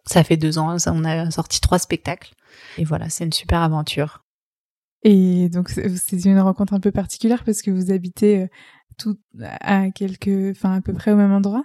[0.05, 2.33] Ça fait deux ans, on a sorti trois spectacles.
[2.77, 4.23] Et voilà, c'est une super aventure.
[5.03, 8.47] Et donc c'est une rencontre un peu particulière parce que vous habitez euh,
[8.97, 11.63] tout à quelques, enfin à peu près au même endroit.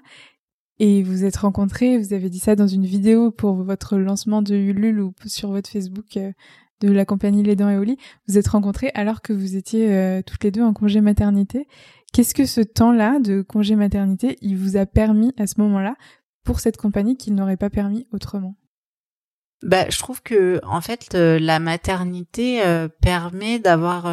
[0.78, 4.54] et vous êtes rencontrés, vous avez dit ça dans une vidéo pour votre lancement de
[4.54, 6.32] Ulule ou sur votre Facebook euh,
[6.80, 7.96] de la compagnie Les Dents et Oli,
[8.28, 11.66] vous êtes rencontrés alors que vous étiez euh, toutes les deux en congé maternité.
[12.12, 15.96] Qu'est-ce que ce temps-là de congé maternité, il vous a permis à ce moment-là
[16.44, 18.56] pour cette compagnie qu'il n'aurait pas permis autrement?
[19.62, 22.62] Bah, je trouve que en fait la maternité
[23.00, 24.04] permet d'avoir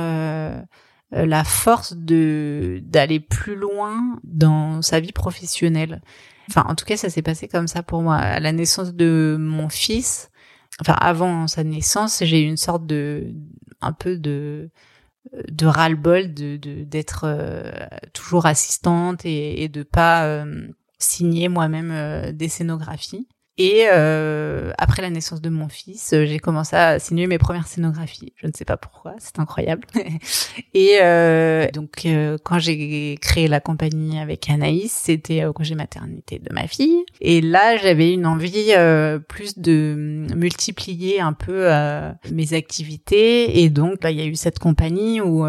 [1.12, 6.01] la force de d'aller plus loin dans sa vie professionnelle.
[6.49, 8.15] Enfin, en tout cas, ça s'est passé comme ça pour moi.
[8.15, 10.29] À la naissance de mon fils,
[10.82, 13.34] enfin avant sa naissance, j'ai eu une sorte de,
[13.82, 14.69] un peu de,
[15.49, 17.71] de ras-le-bol de d'être euh,
[18.13, 20.67] toujours assistante et, et de pas euh,
[20.99, 23.27] signer moi-même euh, des scénographies.
[23.59, 27.67] Et euh, après la naissance de mon fils, euh, j'ai commencé à signer mes premières
[27.67, 28.33] scénographies.
[28.35, 29.83] Je ne sais pas pourquoi, c'est incroyable.
[30.73, 36.39] et euh, donc euh, quand j'ai créé la compagnie avec Anaïs, c'était au congé maternité
[36.39, 37.05] de ma fille.
[37.21, 41.69] Et là, j'avais une envie euh, plus de multiplier un peu
[42.31, 43.61] mes activités.
[43.61, 45.45] Et donc, bah, il y a eu cette compagnie où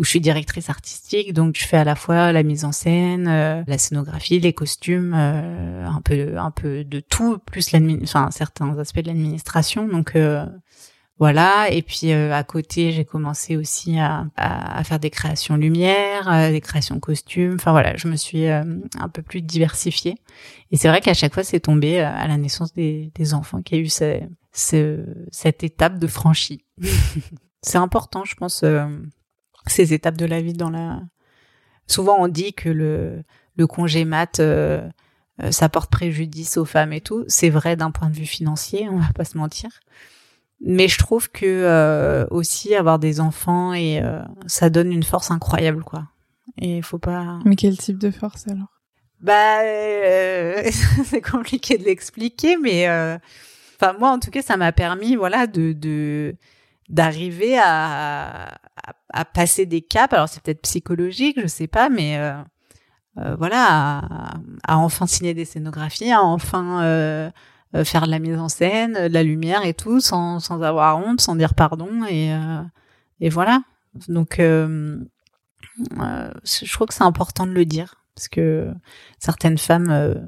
[0.00, 3.28] où je suis directrice artistique, donc je fais à la fois la mise en scène,
[3.28, 7.68] euh, la scénographie, les costumes, euh, un peu un peu de tout, plus
[8.02, 9.86] enfin certains aspects de l'administration.
[9.86, 10.46] Donc euh,
[11.18, 11.70] voilà.
[11.70, 16.98] Et puis à côté, j'ai commencé aussi à, à, faire des créations lumière, des créations
[16.98, 17.56] costumes.
[17.56, 20.14] Enfin voilà, je me suis un peu plus diversifiée.
[20.70, 23.76] Et c'est vrai qu'à chaque fois, c'est tombé à la naissance des, des enfants qu'il
[23.76, 24.18] y a eu ce,
[24.50, 26.64] ce, cette étape de franchie.
[27.62, 28.64] c'est important, je pense
[29.66, 31.00] ces étapes de la vie dans la.
[31.86, 33.22] Souvent, on dit que le,
[33.56, 34.88] le congé mat, euh,
[35.42, 37.24] euh, ça porte préjudice aux femmes et tout.
[37.28, 39.70] C'est vrai d'un point de vue financier, on va pas se mentir.
[40.60, 44.02] Mais je trouve que euh, aussi avoir des enfants et
[44.46, 46.08] ça donne une force incroyable, quoi.
[46.58, 47.38] Et il faut pas.
[47.44, 48.80] Mais quel type de force alors?
[49.20, 49.60] Bah,
[51.04, 52.88] c'est compliqué de l'expliquer, mais
[53.76, 56.36] enfin moi en tout cas, ça m'a permis, voilà, de, de
[56.90, 58.58] d'arriver à,
[59.12, 60.12] à, passer des caps.
[60.12, 62.34] Alors c'est peut-être psychologique, je sais pas, mais euh,
[63.18, 64.02] euh, voilà,
[64.64, 67.30] à, enfin signer des scénographies, à enfin euh,
[67.84, 71.20] faire de la mise en scène, de la lumière et tout, sans, sans avoir honte,
[71.20, 72.34] sans dire pardon et
[73.20, 73.62] et voilà.
[74.08, 75.04] Donc je
[76.72, 78.72] trouve que c'est important de le dire parce que
[79.18, 80.26] certaines femmes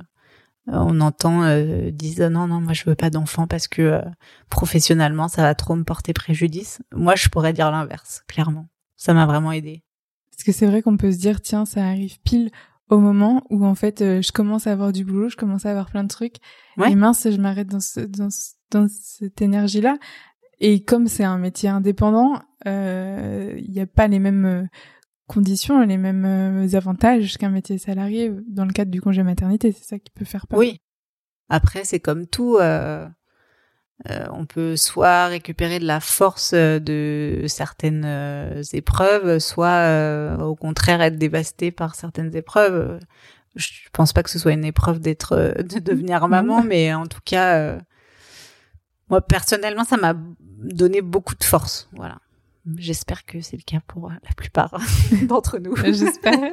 [0.66, 4.02] on entend euh, disent non non moi je veux pas d'enfant parce que euh,
[4.48, 6.80] professionnellement ça va trop me porter préjudice.
[6.92, 8.68] Moi je pourrais dire l'inverse clairement.
[8.96, 9.82] Ça m'a vraiment aidé.
[10.30, 12.50] Parce que c'est vrai qu'on peut se dire tiens ça arrive pile
[12.88, 15.70] au moment où en fait euh, je commence à avoir du boulot, je commence à
[15.70, 16.36] avoir plein de trucs
[16.86, 18.28] et mince je m'arrête dans ce, dans,
[18.70, 19.96] dans cette énergie là
[20.60, 24.68] et comme c'est un métier indépendant, il n'y a pas les mêmes
[25.32, 29.72] conditions, les mêmes euh, avantages qu'un métier salarié dans le cadre du congé maternité.
[29.72, 30.58] C'est ça qui peut faire peur.
[30.58, 30.80] Oui.
[31.48, 32.58] Après, c'est comme tout.
[32.60, 33.06] Euh,
[34.10, 41.18] euh, on peut soit récupérer de la force de certaines épreuves, soit au contraire être
[41.18, 42.98] dévasté par certaines épreuves.
[43.54, 47.20] Je pense pas que ce soit une épreuve d'être, de devenir maman, mais en tout
[47.24, 47.78] cas,
[49.08, 51.88] moi personnellement, ça m'a donné beaucoup de force.
[51.92, 52.18] Voilà.
[52.76, 54.78] J'espère que c'est le cas pour la plupart
[55.28, 55.74] d'entre nous.
[55.76, 56.38] J'espère.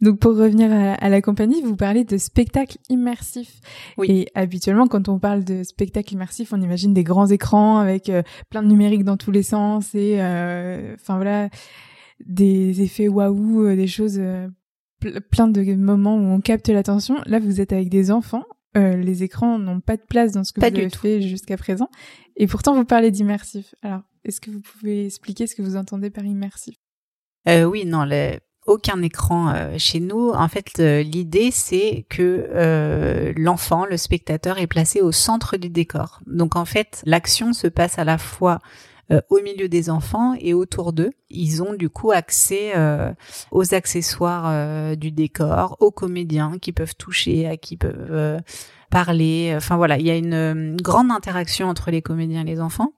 [0.00, 3.60] Donc pour revenir à, la compagnie, vous parlez de spectacle immersif.
[3.96, 4.10] Oui.
[4.10, 8.22] Et habituellement, quand on parle de spectacle immersif, on imagine des grands écrans avec euh,
[8.50, 11.48] plein de numérique dans tous les sens et, euh, enfin voilà,
[12.26, 14.20] des effets waouh, euh, des choses,
[15.30, 17.16] plein de moments où on capte l'attention.
[17.26, 18.44] Là, vous êtes avec des enfants.
[18.74, 21.88] Les écrans n'ont pas de place dans ce que vous avez fait jusqu'à présent.
[22.36, 23.74] Et pourtant, vous parlez d'immersif.
[23.82, 26.76] Alors, est-ce que vous pouvez expliquer ce que vous entendez par immersif?
[27.48, 28.08] Euh, Oui, non,
[28.66, 30.30] aucun écran euh, chez nous.
[30.30, 36.20] En fait, l'idée, c'est que euh, l'enfant, le spectateur, est placé au centre du décor.
[36.26, 38.60] Donc, en fait, l'action se passe à la fois
[39.10, 41.12] euh, au milieu des enfants et autour d'eux.
[41.30, 42.72] Ils ont du coup accès
[43.50, 48.40] aux accessoires du décor, aux comédiens qui peuvent toucher, à qui peuvent
[48.90, 49.52] parler.
[49.56, 52.92] Enfin voilà, il y a une, grande interaction entre les comédiens et les enfants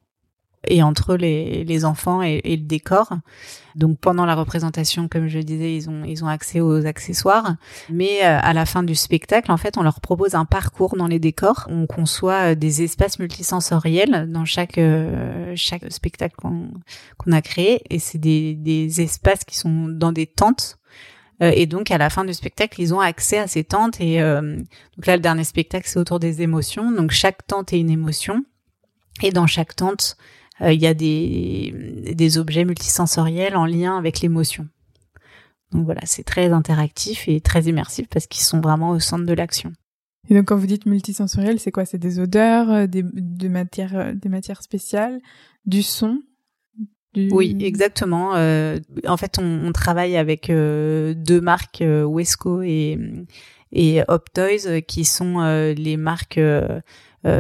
[0.66, 3.12] et entre les, les enfants et, le décor.
[3.74, 7.56] Donc pendant la représentation, comme je disais, ils ont ils ont accès aux accessoires,
[7.90, 11.06] mais euh, à la fin du spectacle, en fait, on leur propose un parcours dans
[11.06, 11.66] les décors.
[11.68, 16.70] On conçoit euh, des espaces multisensoriels dans chaque euh, chaque spectacle qu'on
[17.18, 20.78] qu'on a créé, et c'est des des espaces qui sont dans des tentes
[21.40, 24.00] et donc à la fin du spectacle, ils ont accès à ces tentes.
[24.00, 24.56] Et euh,
[24.96, 26.90] donc là, le dernier spectacle, c'est autour des émotions.
[26.90, 28.44] Donc chaque tente est une émotion.
[29.22, 30.16] Et dans chaque tente,
[30.60, 34.68] euh, il y a des, des objets multisensoriels en lien avec l'émotion.
[35.72, 39.32] Donc voilà, c'est très interactif et très immersif parce qu'ils sont vraiment au centre de
[39.32, 39.72] l'action.
[40.28, 41.84] Et donc quand vous dites multisensoriel, c'est quoi?
[41.84, 45.20] C'est des odeurs, euh, des, de matières, euh, des matières spéciales,
[45.66, 46.20] du son
[47.30, 48.34] Oui, exactement.
[48.34, 52.98] Euh, en fait, on, on travaille avec euh, deux marques, Wesco et,
[53.72, 55.40] et Optoys, qui sont
[55.76, 56.40] les marques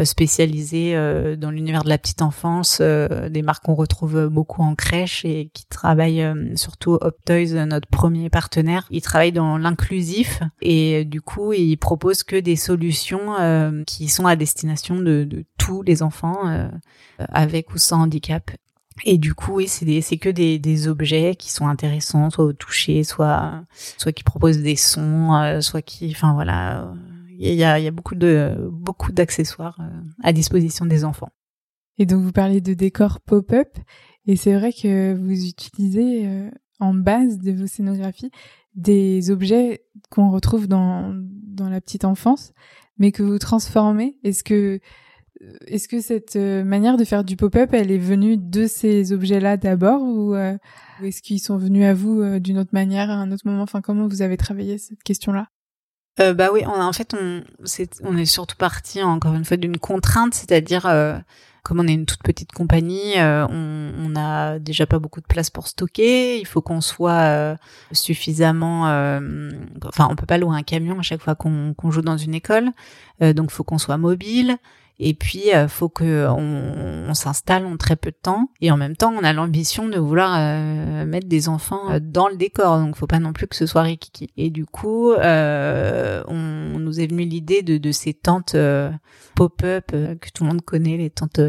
[0.04, 4.74] spécialisées euh, dans l'univers de la petite enfance, euh, des marques qu'on retrouve beaucoup en
[4.74, 8.86] crèche et qui travaillent surtout Optoys, notre premier partenaire.
[8.90, 13.34] Ils travaillent dans l'inclusif et du coup ils proposent que des solutions
[13.86, 16.68] qui sont à destination de, de tous les enfants
[17.18, 18.50] avec ou sans handicap.
[19.04, 22.52] Et du coup, oui, c'est c'est que des, des objets qui sont intéressants, soit au
[22.54, 23.62] toucher, soit
[23.98, 26.88] soit qui proposent des sons, soit qui, enfin voilà,
[27.38, 31.30] il y a, y a, beaucoup de beaucoup d'accessoires euh, à disposition des enfants.
[31.98, 33.76] Et donc vous parlez de décors pop-up
[34.26, 38.30] et c'est vrai que vous utilisez euh, en base de vos scénographies
[38.74, 42.52] des objets qu'on retrouve dans dans la petite enfance
[42.98, 44.18] mais que vous transformez.
[44.24, 44.80] Est-ce que
[45.66, 49.58] est-ce que cette euh, manière de faire du pop-up, elle est venue de ces objets-là
[49.58, 53.46] d'abord ou, ou est-ce qu'ils sont venus à vous d'une autre manière à un autre
[53.46, 53.62] moment?
[53.62, 55.48] Enfin, comment vous avez travaillé cette question-là?
[56.20, 57.14] Euh, bah oui, on en fait
[58.02, 61.18] on est surtout parti encore une fois d'une contrainte, c'est-à-dire euh,
[61.62, 65.26] comme on est une toute petite compagnie, euh, on, on a déjà pas beaucoup de
[65.26, 66.38] place pour stocker.
[66.38, 67.56] Il faut qu'on soit
[67.92, 68.84] suffisamment,
[69.84, 72.34] enfin on peut pas louer un camion à chaque fois qu'on qu'on joue dans une
[72.34, 72.70] école,
[73.20, 74.58] donc faut qu'on soit mobile.
[74.98, 78.50] Et puis, euh, faut que on, s'installe en très peu de temps.
[78.60, 82.28] Et en même temps, on a l'ambition de vouloir euh, mettre des enfants euh, dans
[82.28, 82.78] le décor.
[82.78, 84.30] Donc, faut pas non plus que ce soit rikiki.
[84.36, 88.56] Et du coup, euh, on, nous est venu l'idée de, de, ces tentes
[89.34, 91.40] pop-up que tout le monde connaît, les tentes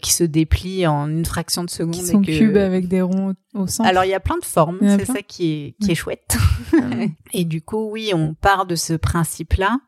[0.00, 1.94] qui se déplient en une fraction de seconde.
[1.94, 3.88] Qui sont cubes avec des ronds au centre.
[3.88, 6.36] Alors il y a plein de formes, c'est ça qui est qui est chouette.
[7.32, 9.78] et du coup, oui, on part de ce principe-là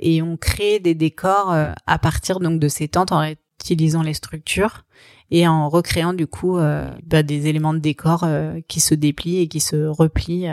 [0.00, 3.22] et on crée des décors euh, à partir donc de ces tentes en
[3.60, 4.84] utilisant les structures
[5.30, 9.40] et en recréant du coup euh, bah, des éléments de décor euh, qui se déplient
[9.40, 10.48] et qui se replient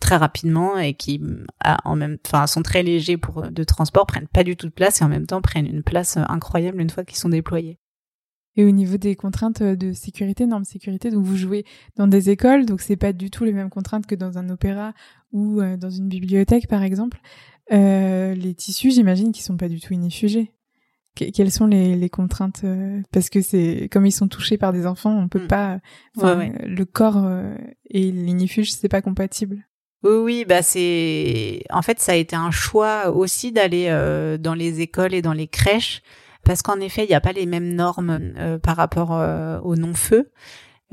[0.00, 1.20] très rapidement et qui
[1.84, 5.00] en même enfin sont très légers pour de transport prennent pas du tout de place
[5.00, 7.78] et en même temps prennent une place incroyable une fois qu'ils sont déployés.
[8.56, 12.66] Et au niveau des contraintes de sécurité, normes sécurité, donc vous jouez dans des écoles,
[12.66, 14.94] donc c'est pas du tout les mêmes contraintes que dans un opéra
[15.30, 17.20] ou dans une bibliothèque par exemple.
[17.72, 20.52] Euh, les tissus, j'imagine qu'ils sont pas du tout inifugés.
[21.14, 24.86] quelles sont les, les contraintes euh, Parce que c'est comme ils sont touchés par des
[24.86, 25.48] enfants, on peut mm.
[25.48, 25.78] pas.
[26.16, 27.54] Le corps euh,
[27.90, 29.66] et l'inifuge, c'est pas compatible.
[30.04, 31.64] Oui, oui, bah c'est.
[31.70, 33.88] En fait, ça a été un choix aussi d'aller
[34.40, 36.02] dans les écoles et dans les crèches,
[36.44, 39.10] parce qu'en effet, il n'y a pas les mêmes normes par rapport
[39.64, 40.30] au non-feu.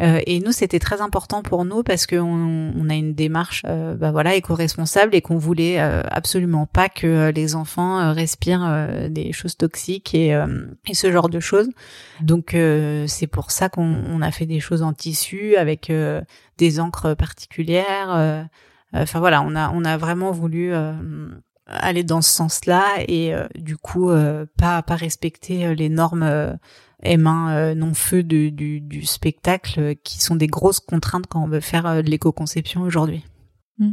[0.01, 3.95] Euh, et nous, c'était très important pour nous parce qu'on on a une démarche, euh,
[3.95, 9.55] bah voilà, éco-responsable et qu'on voulait euh, absolument pas que les enfants respirent des choses
[9.55, 10.37] toxiques et,
[10.87, 11.69] et, ce genre de choses.
[12.21, 12.55] Donc
[13.07, 15.91] c'est pour ça qu'on a fait des choses en tissu avec
[16.57, 18.47] des encres particulières.
[18.93, 20.73] Enfin voilà, on a on a vraiment voulu
[21.67, 24.11] aller dans ce sens-là et du coup
[24.57, 26.57] pas pas respecter les normes
[27.05, 31.47] M1 euh, non feu du, du, spectacle euh, qui sont des grosses contraintes quand on
[31.47, 33.23] veut faire euh, de l'éco-conception aujourd'hui.
[33.77, 33.91] Mmh.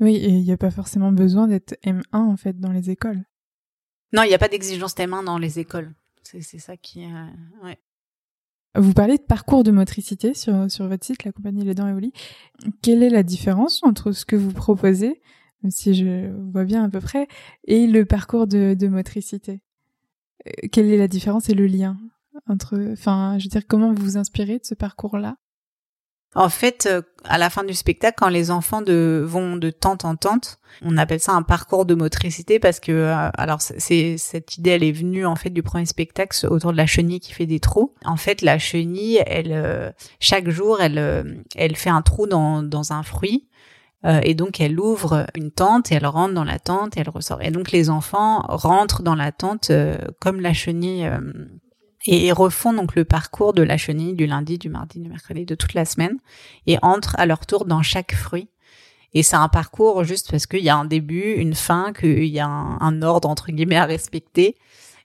[0.00, 3.24] Oui, et il n'y a pas forcément besoin d'être M1 en fait dans les écoles.
[4.12, 5.92] Non, il n'y a pas d'exigence M1 dans les écoles.
[6.22, 7.04] C'est ça qui.
[7.62, 7.78] ouais.
[8.76, 11.92] Vous parlez de parcours de motricité sur, sur votre site, la compagnie Les Dents et
[11.92, 12.12] Oli.
[12.82, 15.20] Quelle est la différence entre ce que vous proposez,
[15.68, 17.28] si je vois bien à peu près,
[17.64, 19.60] et le parcours de, de motricité?
[20.72, 21.96] Quelle est la différence et le lien?
[22.48, 25.36] Entre, enfin, je veux dire, comment vous vous inspirez de ce parcours-là?
[26.34, 30.04] En fait, euh, à la fin du spectacle, quand les enfants de, vont de tente
[30.04, 34.58] en tente, on appelle ça un parcours de motricité parce que, euh, alors, c'est cette
[34.58, 37.46] idée, elle est venue en fait du premier spectacle autour de la chenille qui fait
[37.46, 37.94] des trous.
[38.04, 42.92] En fait, la chenille, elle, euh, chaque jour, elle, elle fait un trou dans, dans
[42.92, 43.48] un fruit.
[44.22, 47.40] et donc elle ouvre une tente et elle rentre dans la tente et elle ressort.
[47.42, 49.72] Et donc les enfants rentrent dans la tente
[50.20, 51.10] comme la chenille
[52.06, 55.54] et refont donc le parcours de la chenille du lundi, du mardi, du mercredi, de
[55.54, 56.18] toute la semaine
[56.66, 58.48] et entrent à leur tour dans chaque fruit.
[59.14, 62.40] Et c'est un parcours juste parce qu'il y a un début, une fin, qu'il y
[62.40, 64.56] a un, ordre entre guillemets à respecter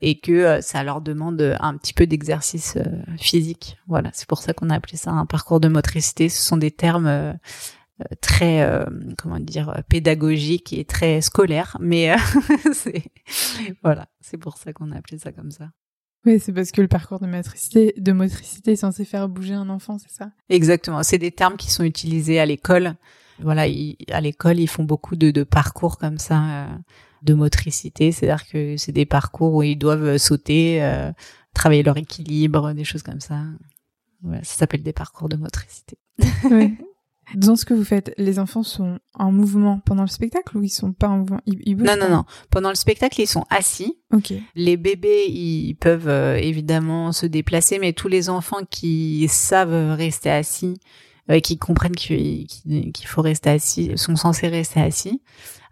[0.02, 2.84] et que euh, ça leur demande un petit peu d'exercice euh,
[3.18, 3.78] physique.
[3.88, 6.28] Voilà, c'est pour ça qu'on a appelé ça un parcours de motricité.
[6.28, 7.34] Ce sont des termes euh,
[8.22, 8.66] très
[9.18, 12.16] comment dire pédagogiques et très scolaires, mais
[13.84, 15.70] voilà, c'est pour ça qu'on a appelé ça comme ça.
[16.26, 19.70] Oui, c'est parce que le parcours de motricité, de motricité est censé faire bouger un
[19.70, 20.32] enfant, c'est ça?
[20.50, 21.02] Exactement.
[21.04, 22.96] C'est des termes qui sont utilisés à l'école
[23.42, 23.64] voilà,
[24.12, 26.68] à l'école, ils font beaucoup de, de parcours comme ça
[27.22, 30.82] de motricité, c'est-à-dire que c'est des parcours où ils doivent sauter,
[31.54, 33.44] travailler leur équilibre, des choses comme ça.
[34.22, 35.98] Voilà, ça s'appelle des parcours de motricité.
[36.52, 36.78] oui.
[37.36, 40.70] Dans ce que vous faites, les enfants sont en mouvement pendant le spectacle ou ils
[40.70, 41.42] sont pas en mouvement?
[41.46, 42.24] Ils, Non, non, non.
[42.50, 43.98] Pendant le spectacle, ils sont assis.
[44.14, 44.34] Ok.
[44.56, 50.30] Les bébés, ils peuvent euh, évidemment se déplacer, mais tous les enfants qui savent rester
[50.30, 50.80] assis,
[51.30, 52.48] euh, qui comprennent qu'il
[53.06, 55.22] faut rester assis, sont censés rester assis.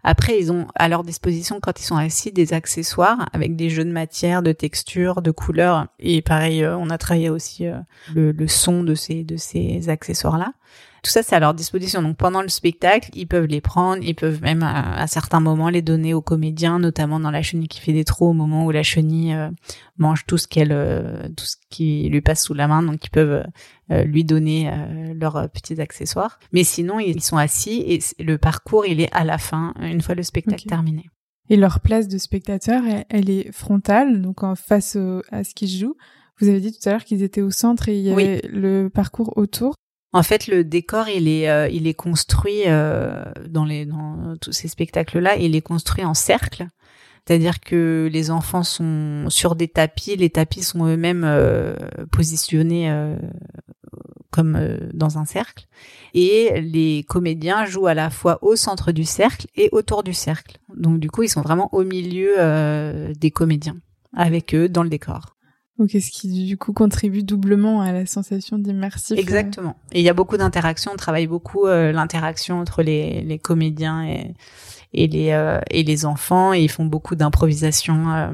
[0.04, 3.84] Après, ils ont à leur disposition, quand ils sont assis, des accessoires avec des jeux
[3.84, 5.88] de matière, de texture, de couleurs.
[5.98, 7.80] Et pareil, euh, on a travaillé aussi euh,
[8.14, 10.52] le, son de ces, de ces accessoires-là.
[11.02, 12.02] Tout ça, c'est à leur disposition.
[12.02, 15.82] Donc pendant le spectacle, ils peuvent les prendre, ils peuvent même à, certains moments les
[15.82, 18.82] donner aux comédiens, notamment dans la chenille qui fait des trous au moment où la
[18.82, 19.48] chenille euh,
[19.96, 22.82] mange tout ce qu'elle, euh, tout ce qui lui passe sous la main.
[22.82, 23.44] Donc ils peuvent
[23.90, 24.70] euh, lui donner
[25.14, 26.38] leurs petits accessoires.
[26.52, 30.22] Mais sinon, ils sont assis et le parcours, il est à la fin, fois le
[30.22, 31.08] spectacle terminé.
[31.50, 34.96] Et leur place de spectateur, elle, est frontale, donc en face
[35.32, 35.96] à ce qu'ils jouent.
[36.40, 38.88] Vous avez dit tout à l'heure qu'ils étaient au centre et il y avait le
[38.88, 39.74] parcours autour.
[40.12, 44.52] En fait, le décor, il est, euh, il est construit euh, dans les, dans tous
[44.52, 46.66] ces spectacles-là, il est construit en cercle.
[47.26, 51.76] C'est-à-dire que les enfants sont sur des tapis, les tapis sont eux-mêmes euh,
[52.10, 52.90] positionnés
[54.30, 54.58] comme
[54.92, 55.66] dans un cercle,
[56.14, 60.58] et les comédiens jouent à la fois au centre du cercle et autour du cercle.
[60.76, 62.34] Donc du coup, ils sont vraiment au milieu
[63.18, 63.76] des comédiens,
[64.14, 65.38] avec eux dans le décor.
[65.78, 69.16] Ok, ce qui du coup contribue doublement à la sensation d'immersif.
[69.16, 69.20] Euh.
[69.20, 69.76] Exactement.
[69.92, 70.90] Et il y a beaucoup d'interactions.
[70.92, 74.34] On travaille beaucoup euh, l'interaction entre les, les comédiens et,
[74.92, 76.52] et les euh, et les enfants.
[76.52, 78.32] Et ils font beaucoup d'improvisation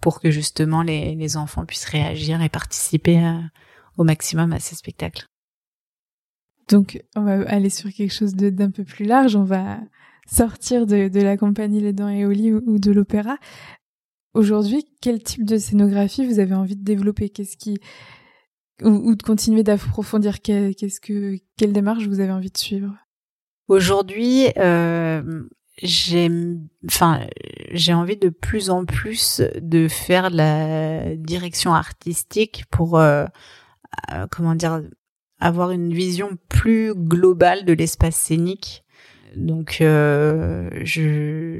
[0.00, 3.22] pour que justement les, les enfants puissent réagir et participer
[3.96, 5.29] au maximum à ces spectacles.
[6.70, 9.34] Donc, on va aller sur quelque chose d'un peu plus large.
[9.34, 9.80] On va
[10.26, 13.36] sortir de, la compagnie Les Dents et Oli ou de l'opéra.
[14.34, 17.28] Aujourd'hui, quel type de scénographie vous avez envie de développer?
[17.28, 17.78] Qu'est-ce qui
[18.82, 20.40] ou, de continuer d'approfondir?
[20.40, 22.94] Qu'est-ce que quelle démarche vous avez envie de suivre?
[23.66, 25.42] Aujourd'hui, euh,
[25.82, 27.26] j'aime, enfin,
[27.72, 33.26] j'ai envie de plus en plus de faire la direction artistique pour, euh,
[34.12, 34.82] euh, comment dire,
[35.40, 38.84] avoir une vision plus globale de l'espace scénique
[39.36, 40.68] donc, euh,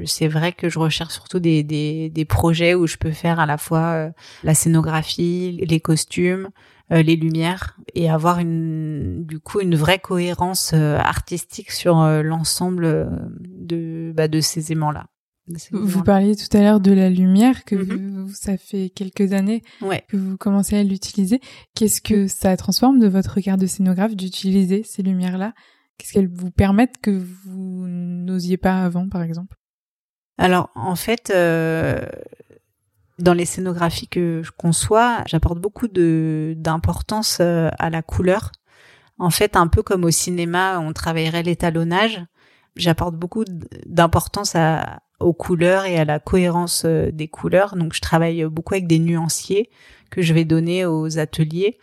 [0.05, 3.45] c'est vrai que je recherche surtout des, des, des, projets où je peux faire à
[3.45, 4.09] la fois euh,
[4.43, 6.49] la scénographie, les costumes,
[6.91, 13.09] euh, les lumières, et avoir une, du coup, une vraie cohérence artistique sur l'ensemble
[13.39, 15.05] de, bah, de ces aimants-là.
[15.71, 18.33] Vous parliez tout à l'heure de la lumière, que mm-hmm.
[18.33, 19.61] ça fait quelques années
[20.07, 21.39] que vous commencez à l'utiliser.
[21.75, 25.53] Qu'est-ce que ça transforme de votre regard de scénographe d'utiliser ces lumières-là?
[25.97, 27.11] Qu'est-ce qu'elles vous permettent que
[27.45, 29.57] vous n'osiez pas avant, par exemple?
[30.37, 31.99] Alors, en fait, euh,
[33.19, 38.51] dans les scénographies que je conçois, j'apporte beaucoup d'importance euh, à la couleur.
[39.19, 42.25] En fait, un peu comme au cinéma, on travaillerait l'étalonnage.
[42.75, 43.45] J'apporte beaucoup
[43.85, 44.55] d'importance
[45.21, 47.75] aux couleurs et à la cohérence euh, des couleurs.
[47.75, 49.69] Donc, je travaille beaucoup avec des nuanciers
[50.09, 51.77] que je vais donner aux ateliers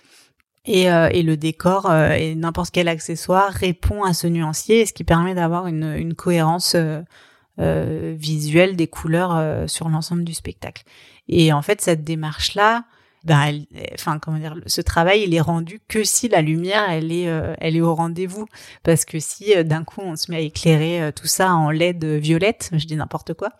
[0.68, 4.93] et, euh, et, le décor euh, et n'importe quel accessoire répond à ce nuancier, ce
[4.93, 10.84] qui permet d'avoir une, une, cohérence euh, visuelle des couleurs sur l'ensemble du spectacle.
[11.26, 12.84] Et en fait, cette démarche-là,
[13.29, 17.29] ben, enfin comment dire, ce travail il est rendu que si la lumière elle est
[17.29, 18.47] euh, elle est au rendez-vous.
[18.83, 21.70] Parce que si euh, d'un coup on se met à éclairer euh, tout ça en
[21.70, 23.51] LED violette, je dis n'importe quoi,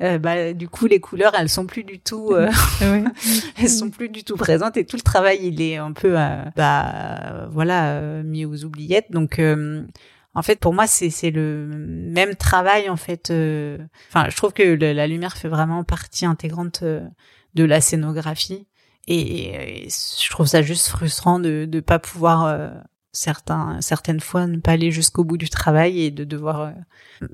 [0.00, 2.34] bah du coup les couleurs elles sont plus du tout
[3.58, 6.16] elles sont plus du tout présentes et tout le travail il est un peu
[6.56, 9.10] bah voilà mis aux oubliettes.
[9.10, 9.40] Donc
[10.34, 13.30] en fait, pour moi, c'est c'est le même travail en fait.
[14.10, 18.66] Enfin, je trouve que la lumière fait vraiment partie intégrante de la scénographie
[19.10, 22.68] et, je trouve ça juste frustrant de ne pas pouvoir euh,
[23.12, 26.72] certains certaines fois ne pas aller jusqu'au bout du travail et de devoir euh,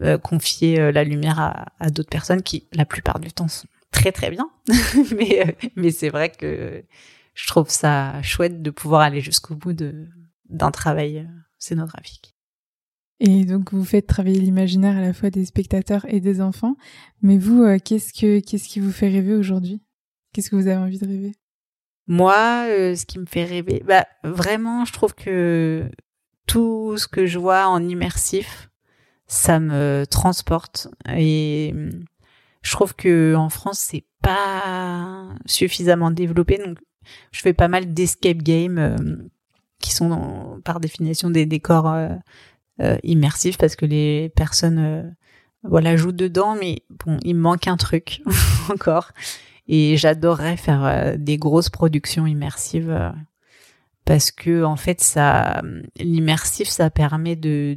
[0.03, 4.13] euh, confier la lumière à, à d'autres personnes qui la plupart du temps sont très
[4.13, 4.49] très bien.
[5.17, 6.85] Mais mais c'est vrai que
[7.35, 10.07] je trouve ça chouette de pouvoir aller jusqu'au bout de
[10.49, 12.37] d'un travail scénographique.
[13.19, 16.77] Et donc vous faites travailler l'imaginaire à la fois des spectateurs et des enfants.
[17.21, 19.83] Mais vous qu'est-ce que qu'est-ce qui vous fait rêver aujourd'hui?
[20.33, 21.33] Qu'est-ce que vous avez envie de rêver?
[22.07, 25.89] Moi, euh, ce qui me fait rêver, bah vraiment, je trouve que
[26.47, 28.71] tout ce que je vois en immersif,
[29.27, 30.89] ça me transporte.
[31.17, 31.75] Et
[32.63, 36.59] je trouve que en France c'est pas suffisamment développé.
[36.59, 36.79] Donc
[37.33, 38.97] je fais pas mal d'escape games euh,
[39.81, 45.15] qui sont par définition des décors euh, immersif parce que les personnes
[45.63, 48.23] voilà jouent dedans, mais bon, il me manque un truc
[48.71, 49.13] encore.
[49.67, 53.13] Et j'adorerais faire des grosses productions immersives
[54.05, 55.63] parce que en fait ça
[55.99, 57.75] l'immersif ça permet de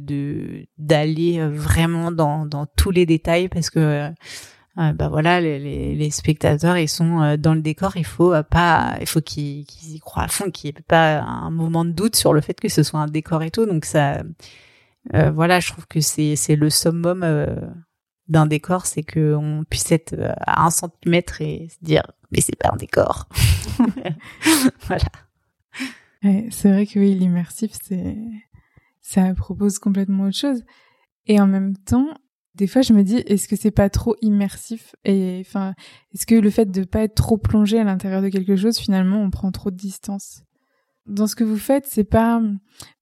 [0.76, 4.10] d'aller vraiment dans dans tous les détails parce que
[4.78, 7.96] euh, bah voilà les, les, spectateurs ils sont euh, dans le décor.
[7.96, 10.82] Il faut euh, pas il faut qu'ils qu'ils y croient à fond qu'il n'y ait
[10.86, 13.66] pas un moment de doute sur le fait que ce soit un décor et tout.
[13.66, 14.22] Donc ça
[15.32, 17.24] voilà je trouve que c'est c'est le summum
[18.28, 22.56] d'un décor c'est que on puisse être à un centimètre et se dire mais c'est
[22.56, 23.28] pas un décor.
[24.86, 25.04] Voilà.
[26.50, 28.16] C'est vrai que oui, l'immersif, c'est,
[29.00, 30.64] ça propose complètement autre chose.
[31.26, 32.08] Et en même temps,
[32.54, 34.96] des fois, je me dis, est-ce que c'est pas trop immersif?
[35.04, 35.74] Et enfin,
[36.12, 39.22] est-ce que le fait de pas être trop plongé à l'intérieur de quelque chose, finalement,
[39.22, 40.42] on prend trop de distance?
[41.08, 42.40] Dans ce que vous faites, c'est pas,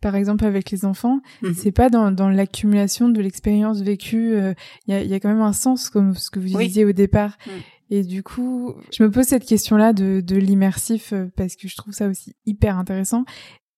[0.00, 1.54] par exemple avec les enfants, mhm.
[1.54, 4.32] c'est pas dans, dans l'accumulation de l'expérience vécue.
[4.32, 4.54] Il euh,
[4.88, 7.36] y, a, y, a, quand même un sens, comme ce que vous disiez au départ.
[7.46, 7.50] Mm.
[7.90, 11.76] Et du coup, je me pose cette question-là de, de l'immersif euh, parce que je
[11.76, 13.24] trouve ça aussi hyper intéressant.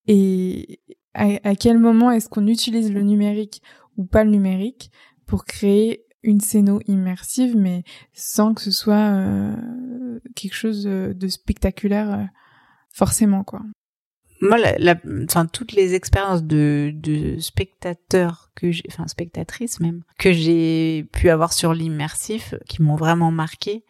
[0.07, 0.81] Et
[1.15, 3.61] à, quel moment est-ce qu'on utilise le numérique
[3.97, 4.91] ou pas le numérique
[5.27, 7.83] pour créer une scéno immersive, mais
[8.15, 9.55] sans que ce soit euh,
[10.35, 12.25] quelque chose de spectaculaire euh,
[12.91, 13.63] forcément, quoi?
[14.41, 20.33] Moi, la, enfin, toutes les expériences de, de spectateurs que j'ai, enfin spectatrices même, que
[20.33, 23.85] j'ai pu avoir sur l'immersif, qui m'ont vraiment marqué,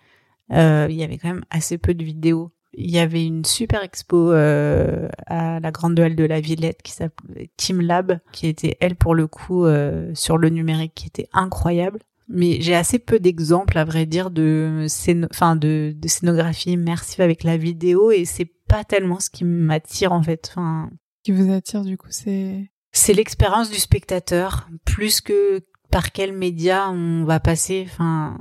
[0.52, 2.50] euh, il y avait quand même assez peu de vidéos.
[2.74, 6.92] Il y avait une super expo euh, à la Grande Halle de la Villette qui
[6.92, 11.28] s'appelait Team Lab, qui était elle pour le coup euh, sur le numérique, qui était
[11.32, 12.00] incroyable.
[12.28, 14.86] Mais j'ai assez peu d'exemples, à vrai dire, de,
[15.30, 20.12] enfin de, de scénographie immersive avec la vidéo, et c'est pas tellement ce qui m'attire
[20.12, 20.48] en fait.
[20.50, 20.90] Enfin,
[21.24, 25.60] qui vous attire du coup, c'est c'est l'expérience du spectateur plus que
[25.90, 27.86] par quel média on va passer.
[27.86, 28.38] Enfin,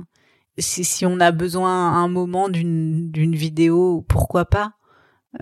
[0.58, 4.74] si, si on a besoin un moment d'une d'une vidéo, pourquoi pas?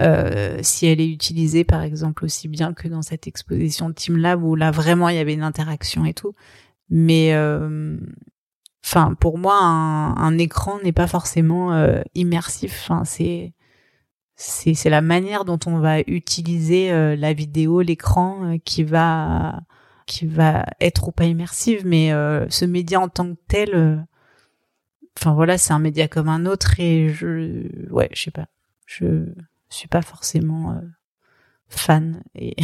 [0.00, 4.42] Euh, si elle est utilisée par exemple aussi bien que dans cette exposition Team Lab
[4.42, 6.34] où là vraiment il y avait une interaction et tout.
[6.90, 7.96] Mais euh,
[8.84, 12.80] enfin pour moi un, un écran n'est pas forcément euh, immersif.
[12.82, 13.54] Enfin c'est
[14.36, 19.60] c'est la manière dont on va utiliser euh, la vidéo, l'écran euh, qui va
[20.06, 22.10] qui va être ou pas immersive, mais
[22.48, 24.06] ce média en tant que tel
[25.18, 28.46] enfin voilà, c'est un média comme un autre et je, ouais, je sais pas,
[28.86, 29.26] je
[29.68, 30.80] suis pas forcément euh,
[31.68, 32.54] fan et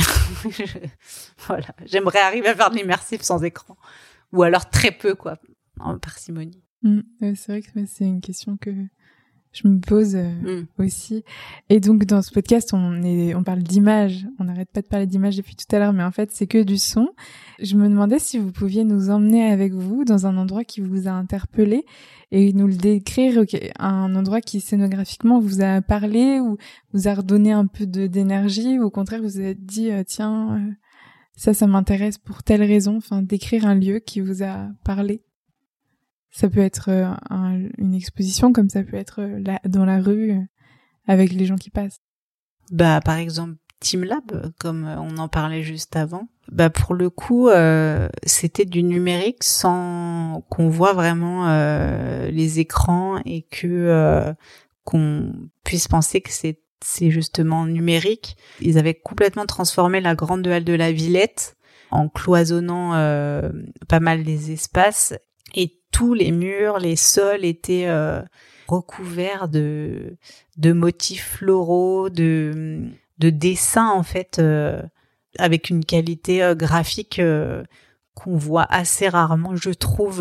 [1.47, 3.77] voilà, j'aimerais arriver à faire de l'immersif sans écran.
[4.33, 5.39] Ou alors très peu quoi,
[5.79, 6.63] en parcimonie.
[6.83, 8.71] Mmh, c'est vrai que c'est une question que
[9.53, 10.31] je me pose euh,
[10.63, 10.67] mm.
[10.79, 11.25] aussi.
[11.69, 14.27] Et donc dans ce podcast, on est, on parle d'image.
[14.39, 16.63] On n'arrête pas de parler d'image depuis tout à l'heure, mais en fait c'est que
[16.63, 17.11] du son.
[17.61, 21.07] Je me demandais si vous pouviez nous emmener avec vous dans un endroit qui vous
[21.07, 21.85] a interpellé
[22.31, 23.45] et nous le décrire,
[23.79, 26.57] un endroit qui scénographiquement vous a parlé ou
[26.95, 30.57] vous a redonné un peu d'énergie, ou au contraire vous vous êtes dit euh, tiens
[30.57, 30.73] euh,
[31.37, 32.97] ça ça m'intéresse pour telle raison.
[32.97, 35.23] Enfin décrire un lieu qui vous a parlé.
[36.33, 40.41] Ça peut être euh, une exposition comme ça peut être euh, dans la rue euh,
[41.07, 42.01] avec les gens qui passent.
[42.71, 46.29] Bah par exemple Team Lab, comme on en parlait juste avant.
[46.51, 47.51] Bah pour le coup,
[48.23, 51.49] c'était du numérique sans qu'on voit vraiment
[52.29, 54.33] les écrans et que
[54.85, 55.33] qu'on
[55.65, 58.37] puisse penser que c'est c'est justement numérique.
[58.61, 61.57] Ils avaient complètement transformé la grande halle de la Villette
[61.91, 62.93] en cloisonnant
[63.89, 65.13] pas mal les espaces
[65.55, 68.23] et tous les murs, les sols étaient euh,
[68.67, 70.17] recouverts de
[70.57, 72.89] de motifs floraux, de
[73.19, 74.83] de dessins en fait euh,
[75.39, 77.21] avec une qualité euh, graphique
[78.15, 80.21] qu'on voit assez rarement, je trouve.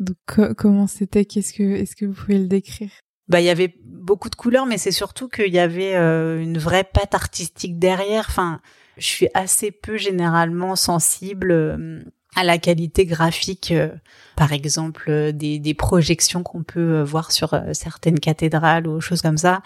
[0.00, 1.24] Donc comment c'était?
[1.24, 2.90] Qu'est-ce que est-ce que vous pouvez le décrire?
[3.28, 6.84] Bah il y avait beaucoup de couleurs, mais c'est surtout qu'il y avait une vraie
[6.84, 8.26] patte artistique derrière.
[8.28, 8.60] Enfin,
[8.98, 12.04] je suis assez peu généralement sensible
[12.34, 13.88] à la qualité graphique, euh,
[14.36, 19.22] par exemple euh, des, des projections qu'on peut euh, voir sur certaines cathédrales ou choses
[19.22, 19.62] comme ça,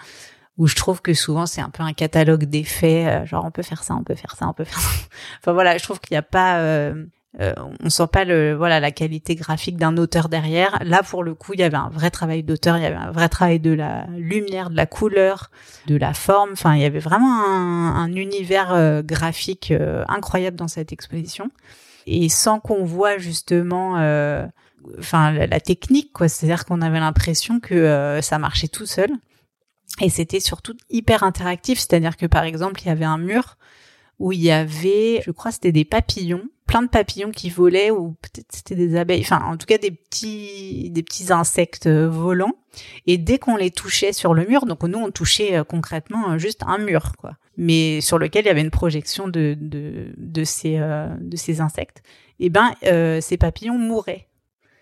[0.57, 3.83] où je trouve que souvent c'est un peu un catalogue d'effets, genre on peut faire
[3.83, 4.89] ça, on peut faire ça, on peut faire ça.
[5.39, 8.91] enfin voilà, je trouve qu'il n'y a pas, euh, on sent pas le voilà la
[8.91, 10.77] qualité graphique d'un auteur derrière.
[10.83, 13.11] Là pour le coup, il y avait un vrai travail d'auteur, il y avait un
[13.11, 15.49] vrai travail de la lumière, de la couleur,
[15.87, 16.51] de la forme.
[16.51, 19.73] Enfin, il y avait vraiment un, un univers graphique
[20.07, 21.49] incroyable dans cette exposition
[22.09, 24.45] et sans qu'on voit justement euh,
[24.97, 26.27] enfin la, technique quoi.
[26.27, 29.09] C'est-à-dire qu'on avait l'impression que euh, ça marchait tout seul.
[30.01, 31.79] Et c'était surtout hyper interactif.
[31.79, 33.57] C'est-à-dire que par exemple il y avait un mur
[34.17, 38.15] où il y avait je crois c'était des papillons plein de papillons qui volaient ou
[38.21, 42.53] peut-être c'était des abeilles, enfin en tout cas des petits des petits insectes volants.
[43.07, 46.77] Et dès qu'on les touchait sur le mur, donc nous on touchait concrètement juste un
[46.77, 51.35] mur quoi, mais sur lequel il y avait une projection de de, de ces de
[51.35, 52.01] ces insectes.
[52.39, 52.73] Et ben
[53.21, 54.27] ces papillons mouraient.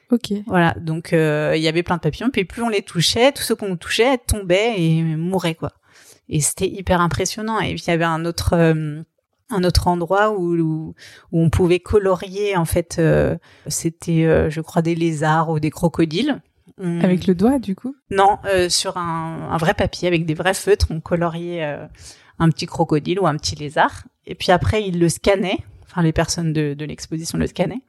[0.09, 0.31] Ok.
[0.45, 3.55] Voilà, donc il y avait plein de papillons, puis plus on les touchait, tous ceux
[3.55, 5.73] qu'on touchait tombaient et mouraient quoi
[6.29, 7.59] et c'était hyper impressionnant.
[7.59, 9.01] Et puis il y avait un autre euh,
[9.49, 10.93] un autre endroit où, où,
[11.31, 16.41] on pouvait colorier en fait euh, c'était euh, je crois des lézards ou des crocodiles
[17.01, 17.95] avec le doigt du coup?
[18.11, 18.37] Non
[18.69, 21.77] sur un, un, vrai papier avec des vrais feutres on coloriait
[22.39, 24.03] un petit crocodile ou un petit lézard.
[24.25, 25.59] Et puis après ils le scannaient.
[25.83, 27.81] Enfin les personnes de, de l'exposition le scannaient.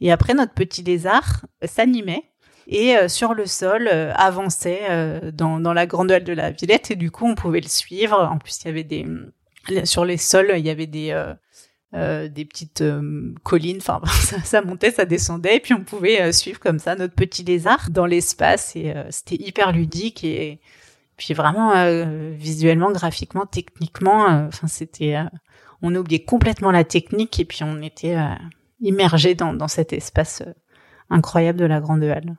[0.00, 2.24] Et après notre petit lézard s'animait
[2.68, 6.50] et euh, sur le sol euh, avançait euh, dans, dans la grande halle de la
[6.50, 6.90] Villette.
[6.90, 8.16] Et du coup on pouvait le suivre.
[8.30, 9.06] En plus il y avait des
[9.84, 11.12] sur les sols il y avait des
[11.94, 12.84] euh, des petites
[13.44, 17.14] collines, enfin ça, ça, montait, ça descendait, et puis on pouvait suivre comme ça notre
[17.14, 20.22] petit lézard dans l'espace, et c'était hyper ludique.
[20.22, 20.60] Et
[21.18, 21.72] puis vraiment
[22.32, 25.16] visuellement, graphiquement, techniquement, enfin c'était,
[25.82, 28.16] on oubliait complètement la technique et puis on était
[28.80, 30.42] immergé dans, dans cet espace
[31.10, 32.36] incroyable de la grande halle.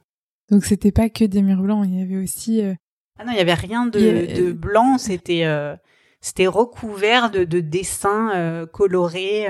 [0.50, 2.64] Donc c'était pas que des murs blancs, il y avait aussi.
[2.64, 2.74] Euh,
[3.18, 4.98] ah non, il y avait rien de, de blanc.
[4.98, 5.76] C'était euh,
[6.22, 9.48] c'était recouvert de, de dessins euh, colorés,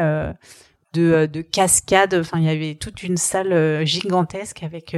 [0.94, 2.16] de, de cascades.
[2.16, 4.96] Enfin, il y avait toute une salle gigantesque avec.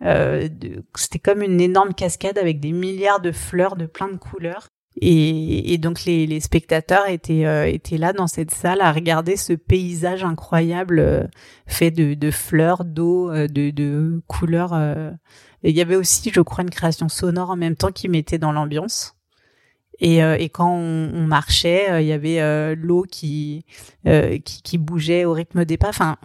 [0.00, 4.68] C'était comme une énorme cascade avec des milliards de fleurs de plein de couleurs.
[5.00, 9.36] Et, et, donc les, les spectateurs étaient euh, étaient là dans cette salle à regarder
[9.36, 11.24] ce paysage incroyable euh,
[11.66, 14.74] fait de, de fleurs, d'eau, euh, de, de couleurs.
[15.62, 18.38] Et il y avait aussi, je crois, une création sonore en même temps qui mettait
[18.38, 19.14] dans l'ambiance.
[20.00, 23.64] Et, et quand on, on marchait, il y avait l'eau qui,
[24.04, 25.88] qui, qui bougeait au rythme des pas.
[25.88, 26.16] Enfin,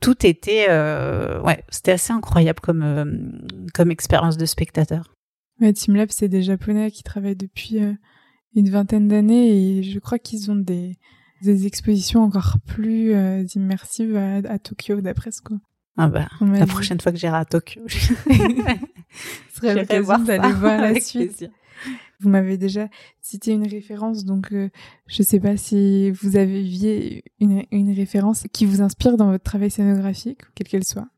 [0.00, 5.16] tout était ouais, c'était assez incroyable comme comme expérience de spectateur.
[5.60, 7.94] Ouais, TeamLab, c'est des Japonais qui travaillent depuis euh,
[8.54, 10.98] une vingtaine d'années et je crois qu'ils ont des,
[11.42, 15.60] des expositions encore plus euh, immersives à, Tokyo, d'après ce qu'on.
[15.98, 17.98] Ah bah, la prochaine fois que j'irai à Tokyo, je
[19.54, 21.50] serait l'occasion d'aller voir la suite.
[22.20, 22.88] Vous m'avez déjà
[23.20, 24.70] cité une référence, donc euh,
[25.06, 29.70] je sais pas si vous avez une, une référence qui vous inspire dans votre travail
[29.70, 31.08] scénographique, quelle qu'elle soit.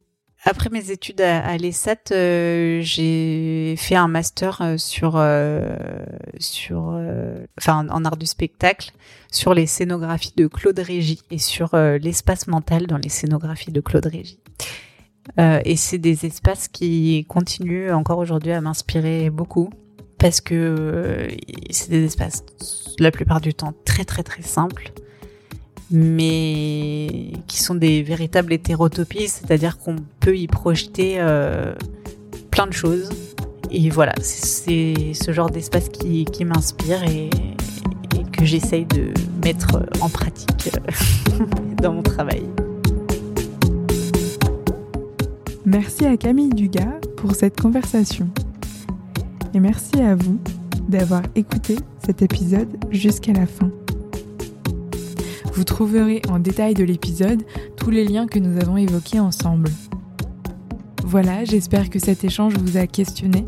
[0.44, 5.76] Après mes études à, l'ESAT, euh, j'ai fait un master euh, sur, euh,
[6.38, 7.00] sur,
[7.58, 8.92] enfin, en art du spectacle,
[9.32, 14.06] sur les scénographies de Claude Régis et sur l'espace mental dans les scénographies de Claude
[14.06, 14.38] Régis.
[15.38, 19.70] et c'est des espaces qui continuent encore aujourd'hui à m'inspirer beaucoup
[20.18, 21.28] parce que
[21.70, 22.44] c'est des espaces
[22.98, 24.92] la plupart du temps très très très simples
[25.90, 31.74] mais qui sont des véritables hétérotopies, c'est-à-dire qu'on peut y projeter euh,
[32.50, 33.08] plein de choses.
[33.70, 37.30] Et voilà, c'est ce genre d'espace qui, qui m'inspire et,
[38.16, 39.12] et, que j'essaye de
[39.44, 41.44] mettre en pratique euh,
[41.82, 42.44] dans mon travail.
[45.64, 48.28] Merci à Camille Dugas pour cette conversation.
[49.54, 50.38] Et merci à vous
[50.88, 53.70] d'avoir écouté cet épisode jusqu'à la fin.
[55.52, 57.42] Vous trouverez en détail de l'épisode
[57.76, 59.70] tous les liens que nous avons évoqués ensemble.
[61.04, 63.46] Voilà, j'espère que cet échange vous a questionné,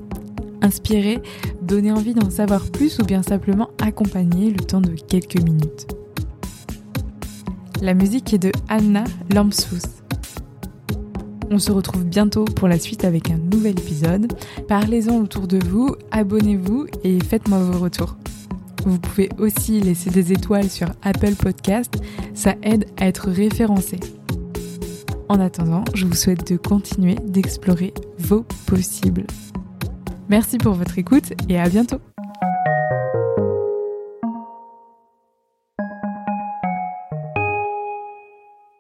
[0.63, 1.21] inspiré,
[1.63, 5.87] donné envie d'en savoir plus ou bien simplement accompagné le temps de quelques minutes.
[7.83, 10.00] La musique est de Anna Lampsous.
[11.53, 14.33] On se retrouve bientôt pour la suite avec un nouvel épisode.
[14.69, 18.17] Parlez-en autour de vous, abonnez-vous et faites-moi vos retours.
[18.87, 22.01] Vous pouvez aussi laisser des étoiles sur Apple Podcast,
[22.35, 23.99] ça aide à être référencé.
[25.29, 29.27] En attendant, je vous souhaite de continuer d'explorer vos possibles.
[30.29, 32.01] Merci pour votre écoute et à bientôt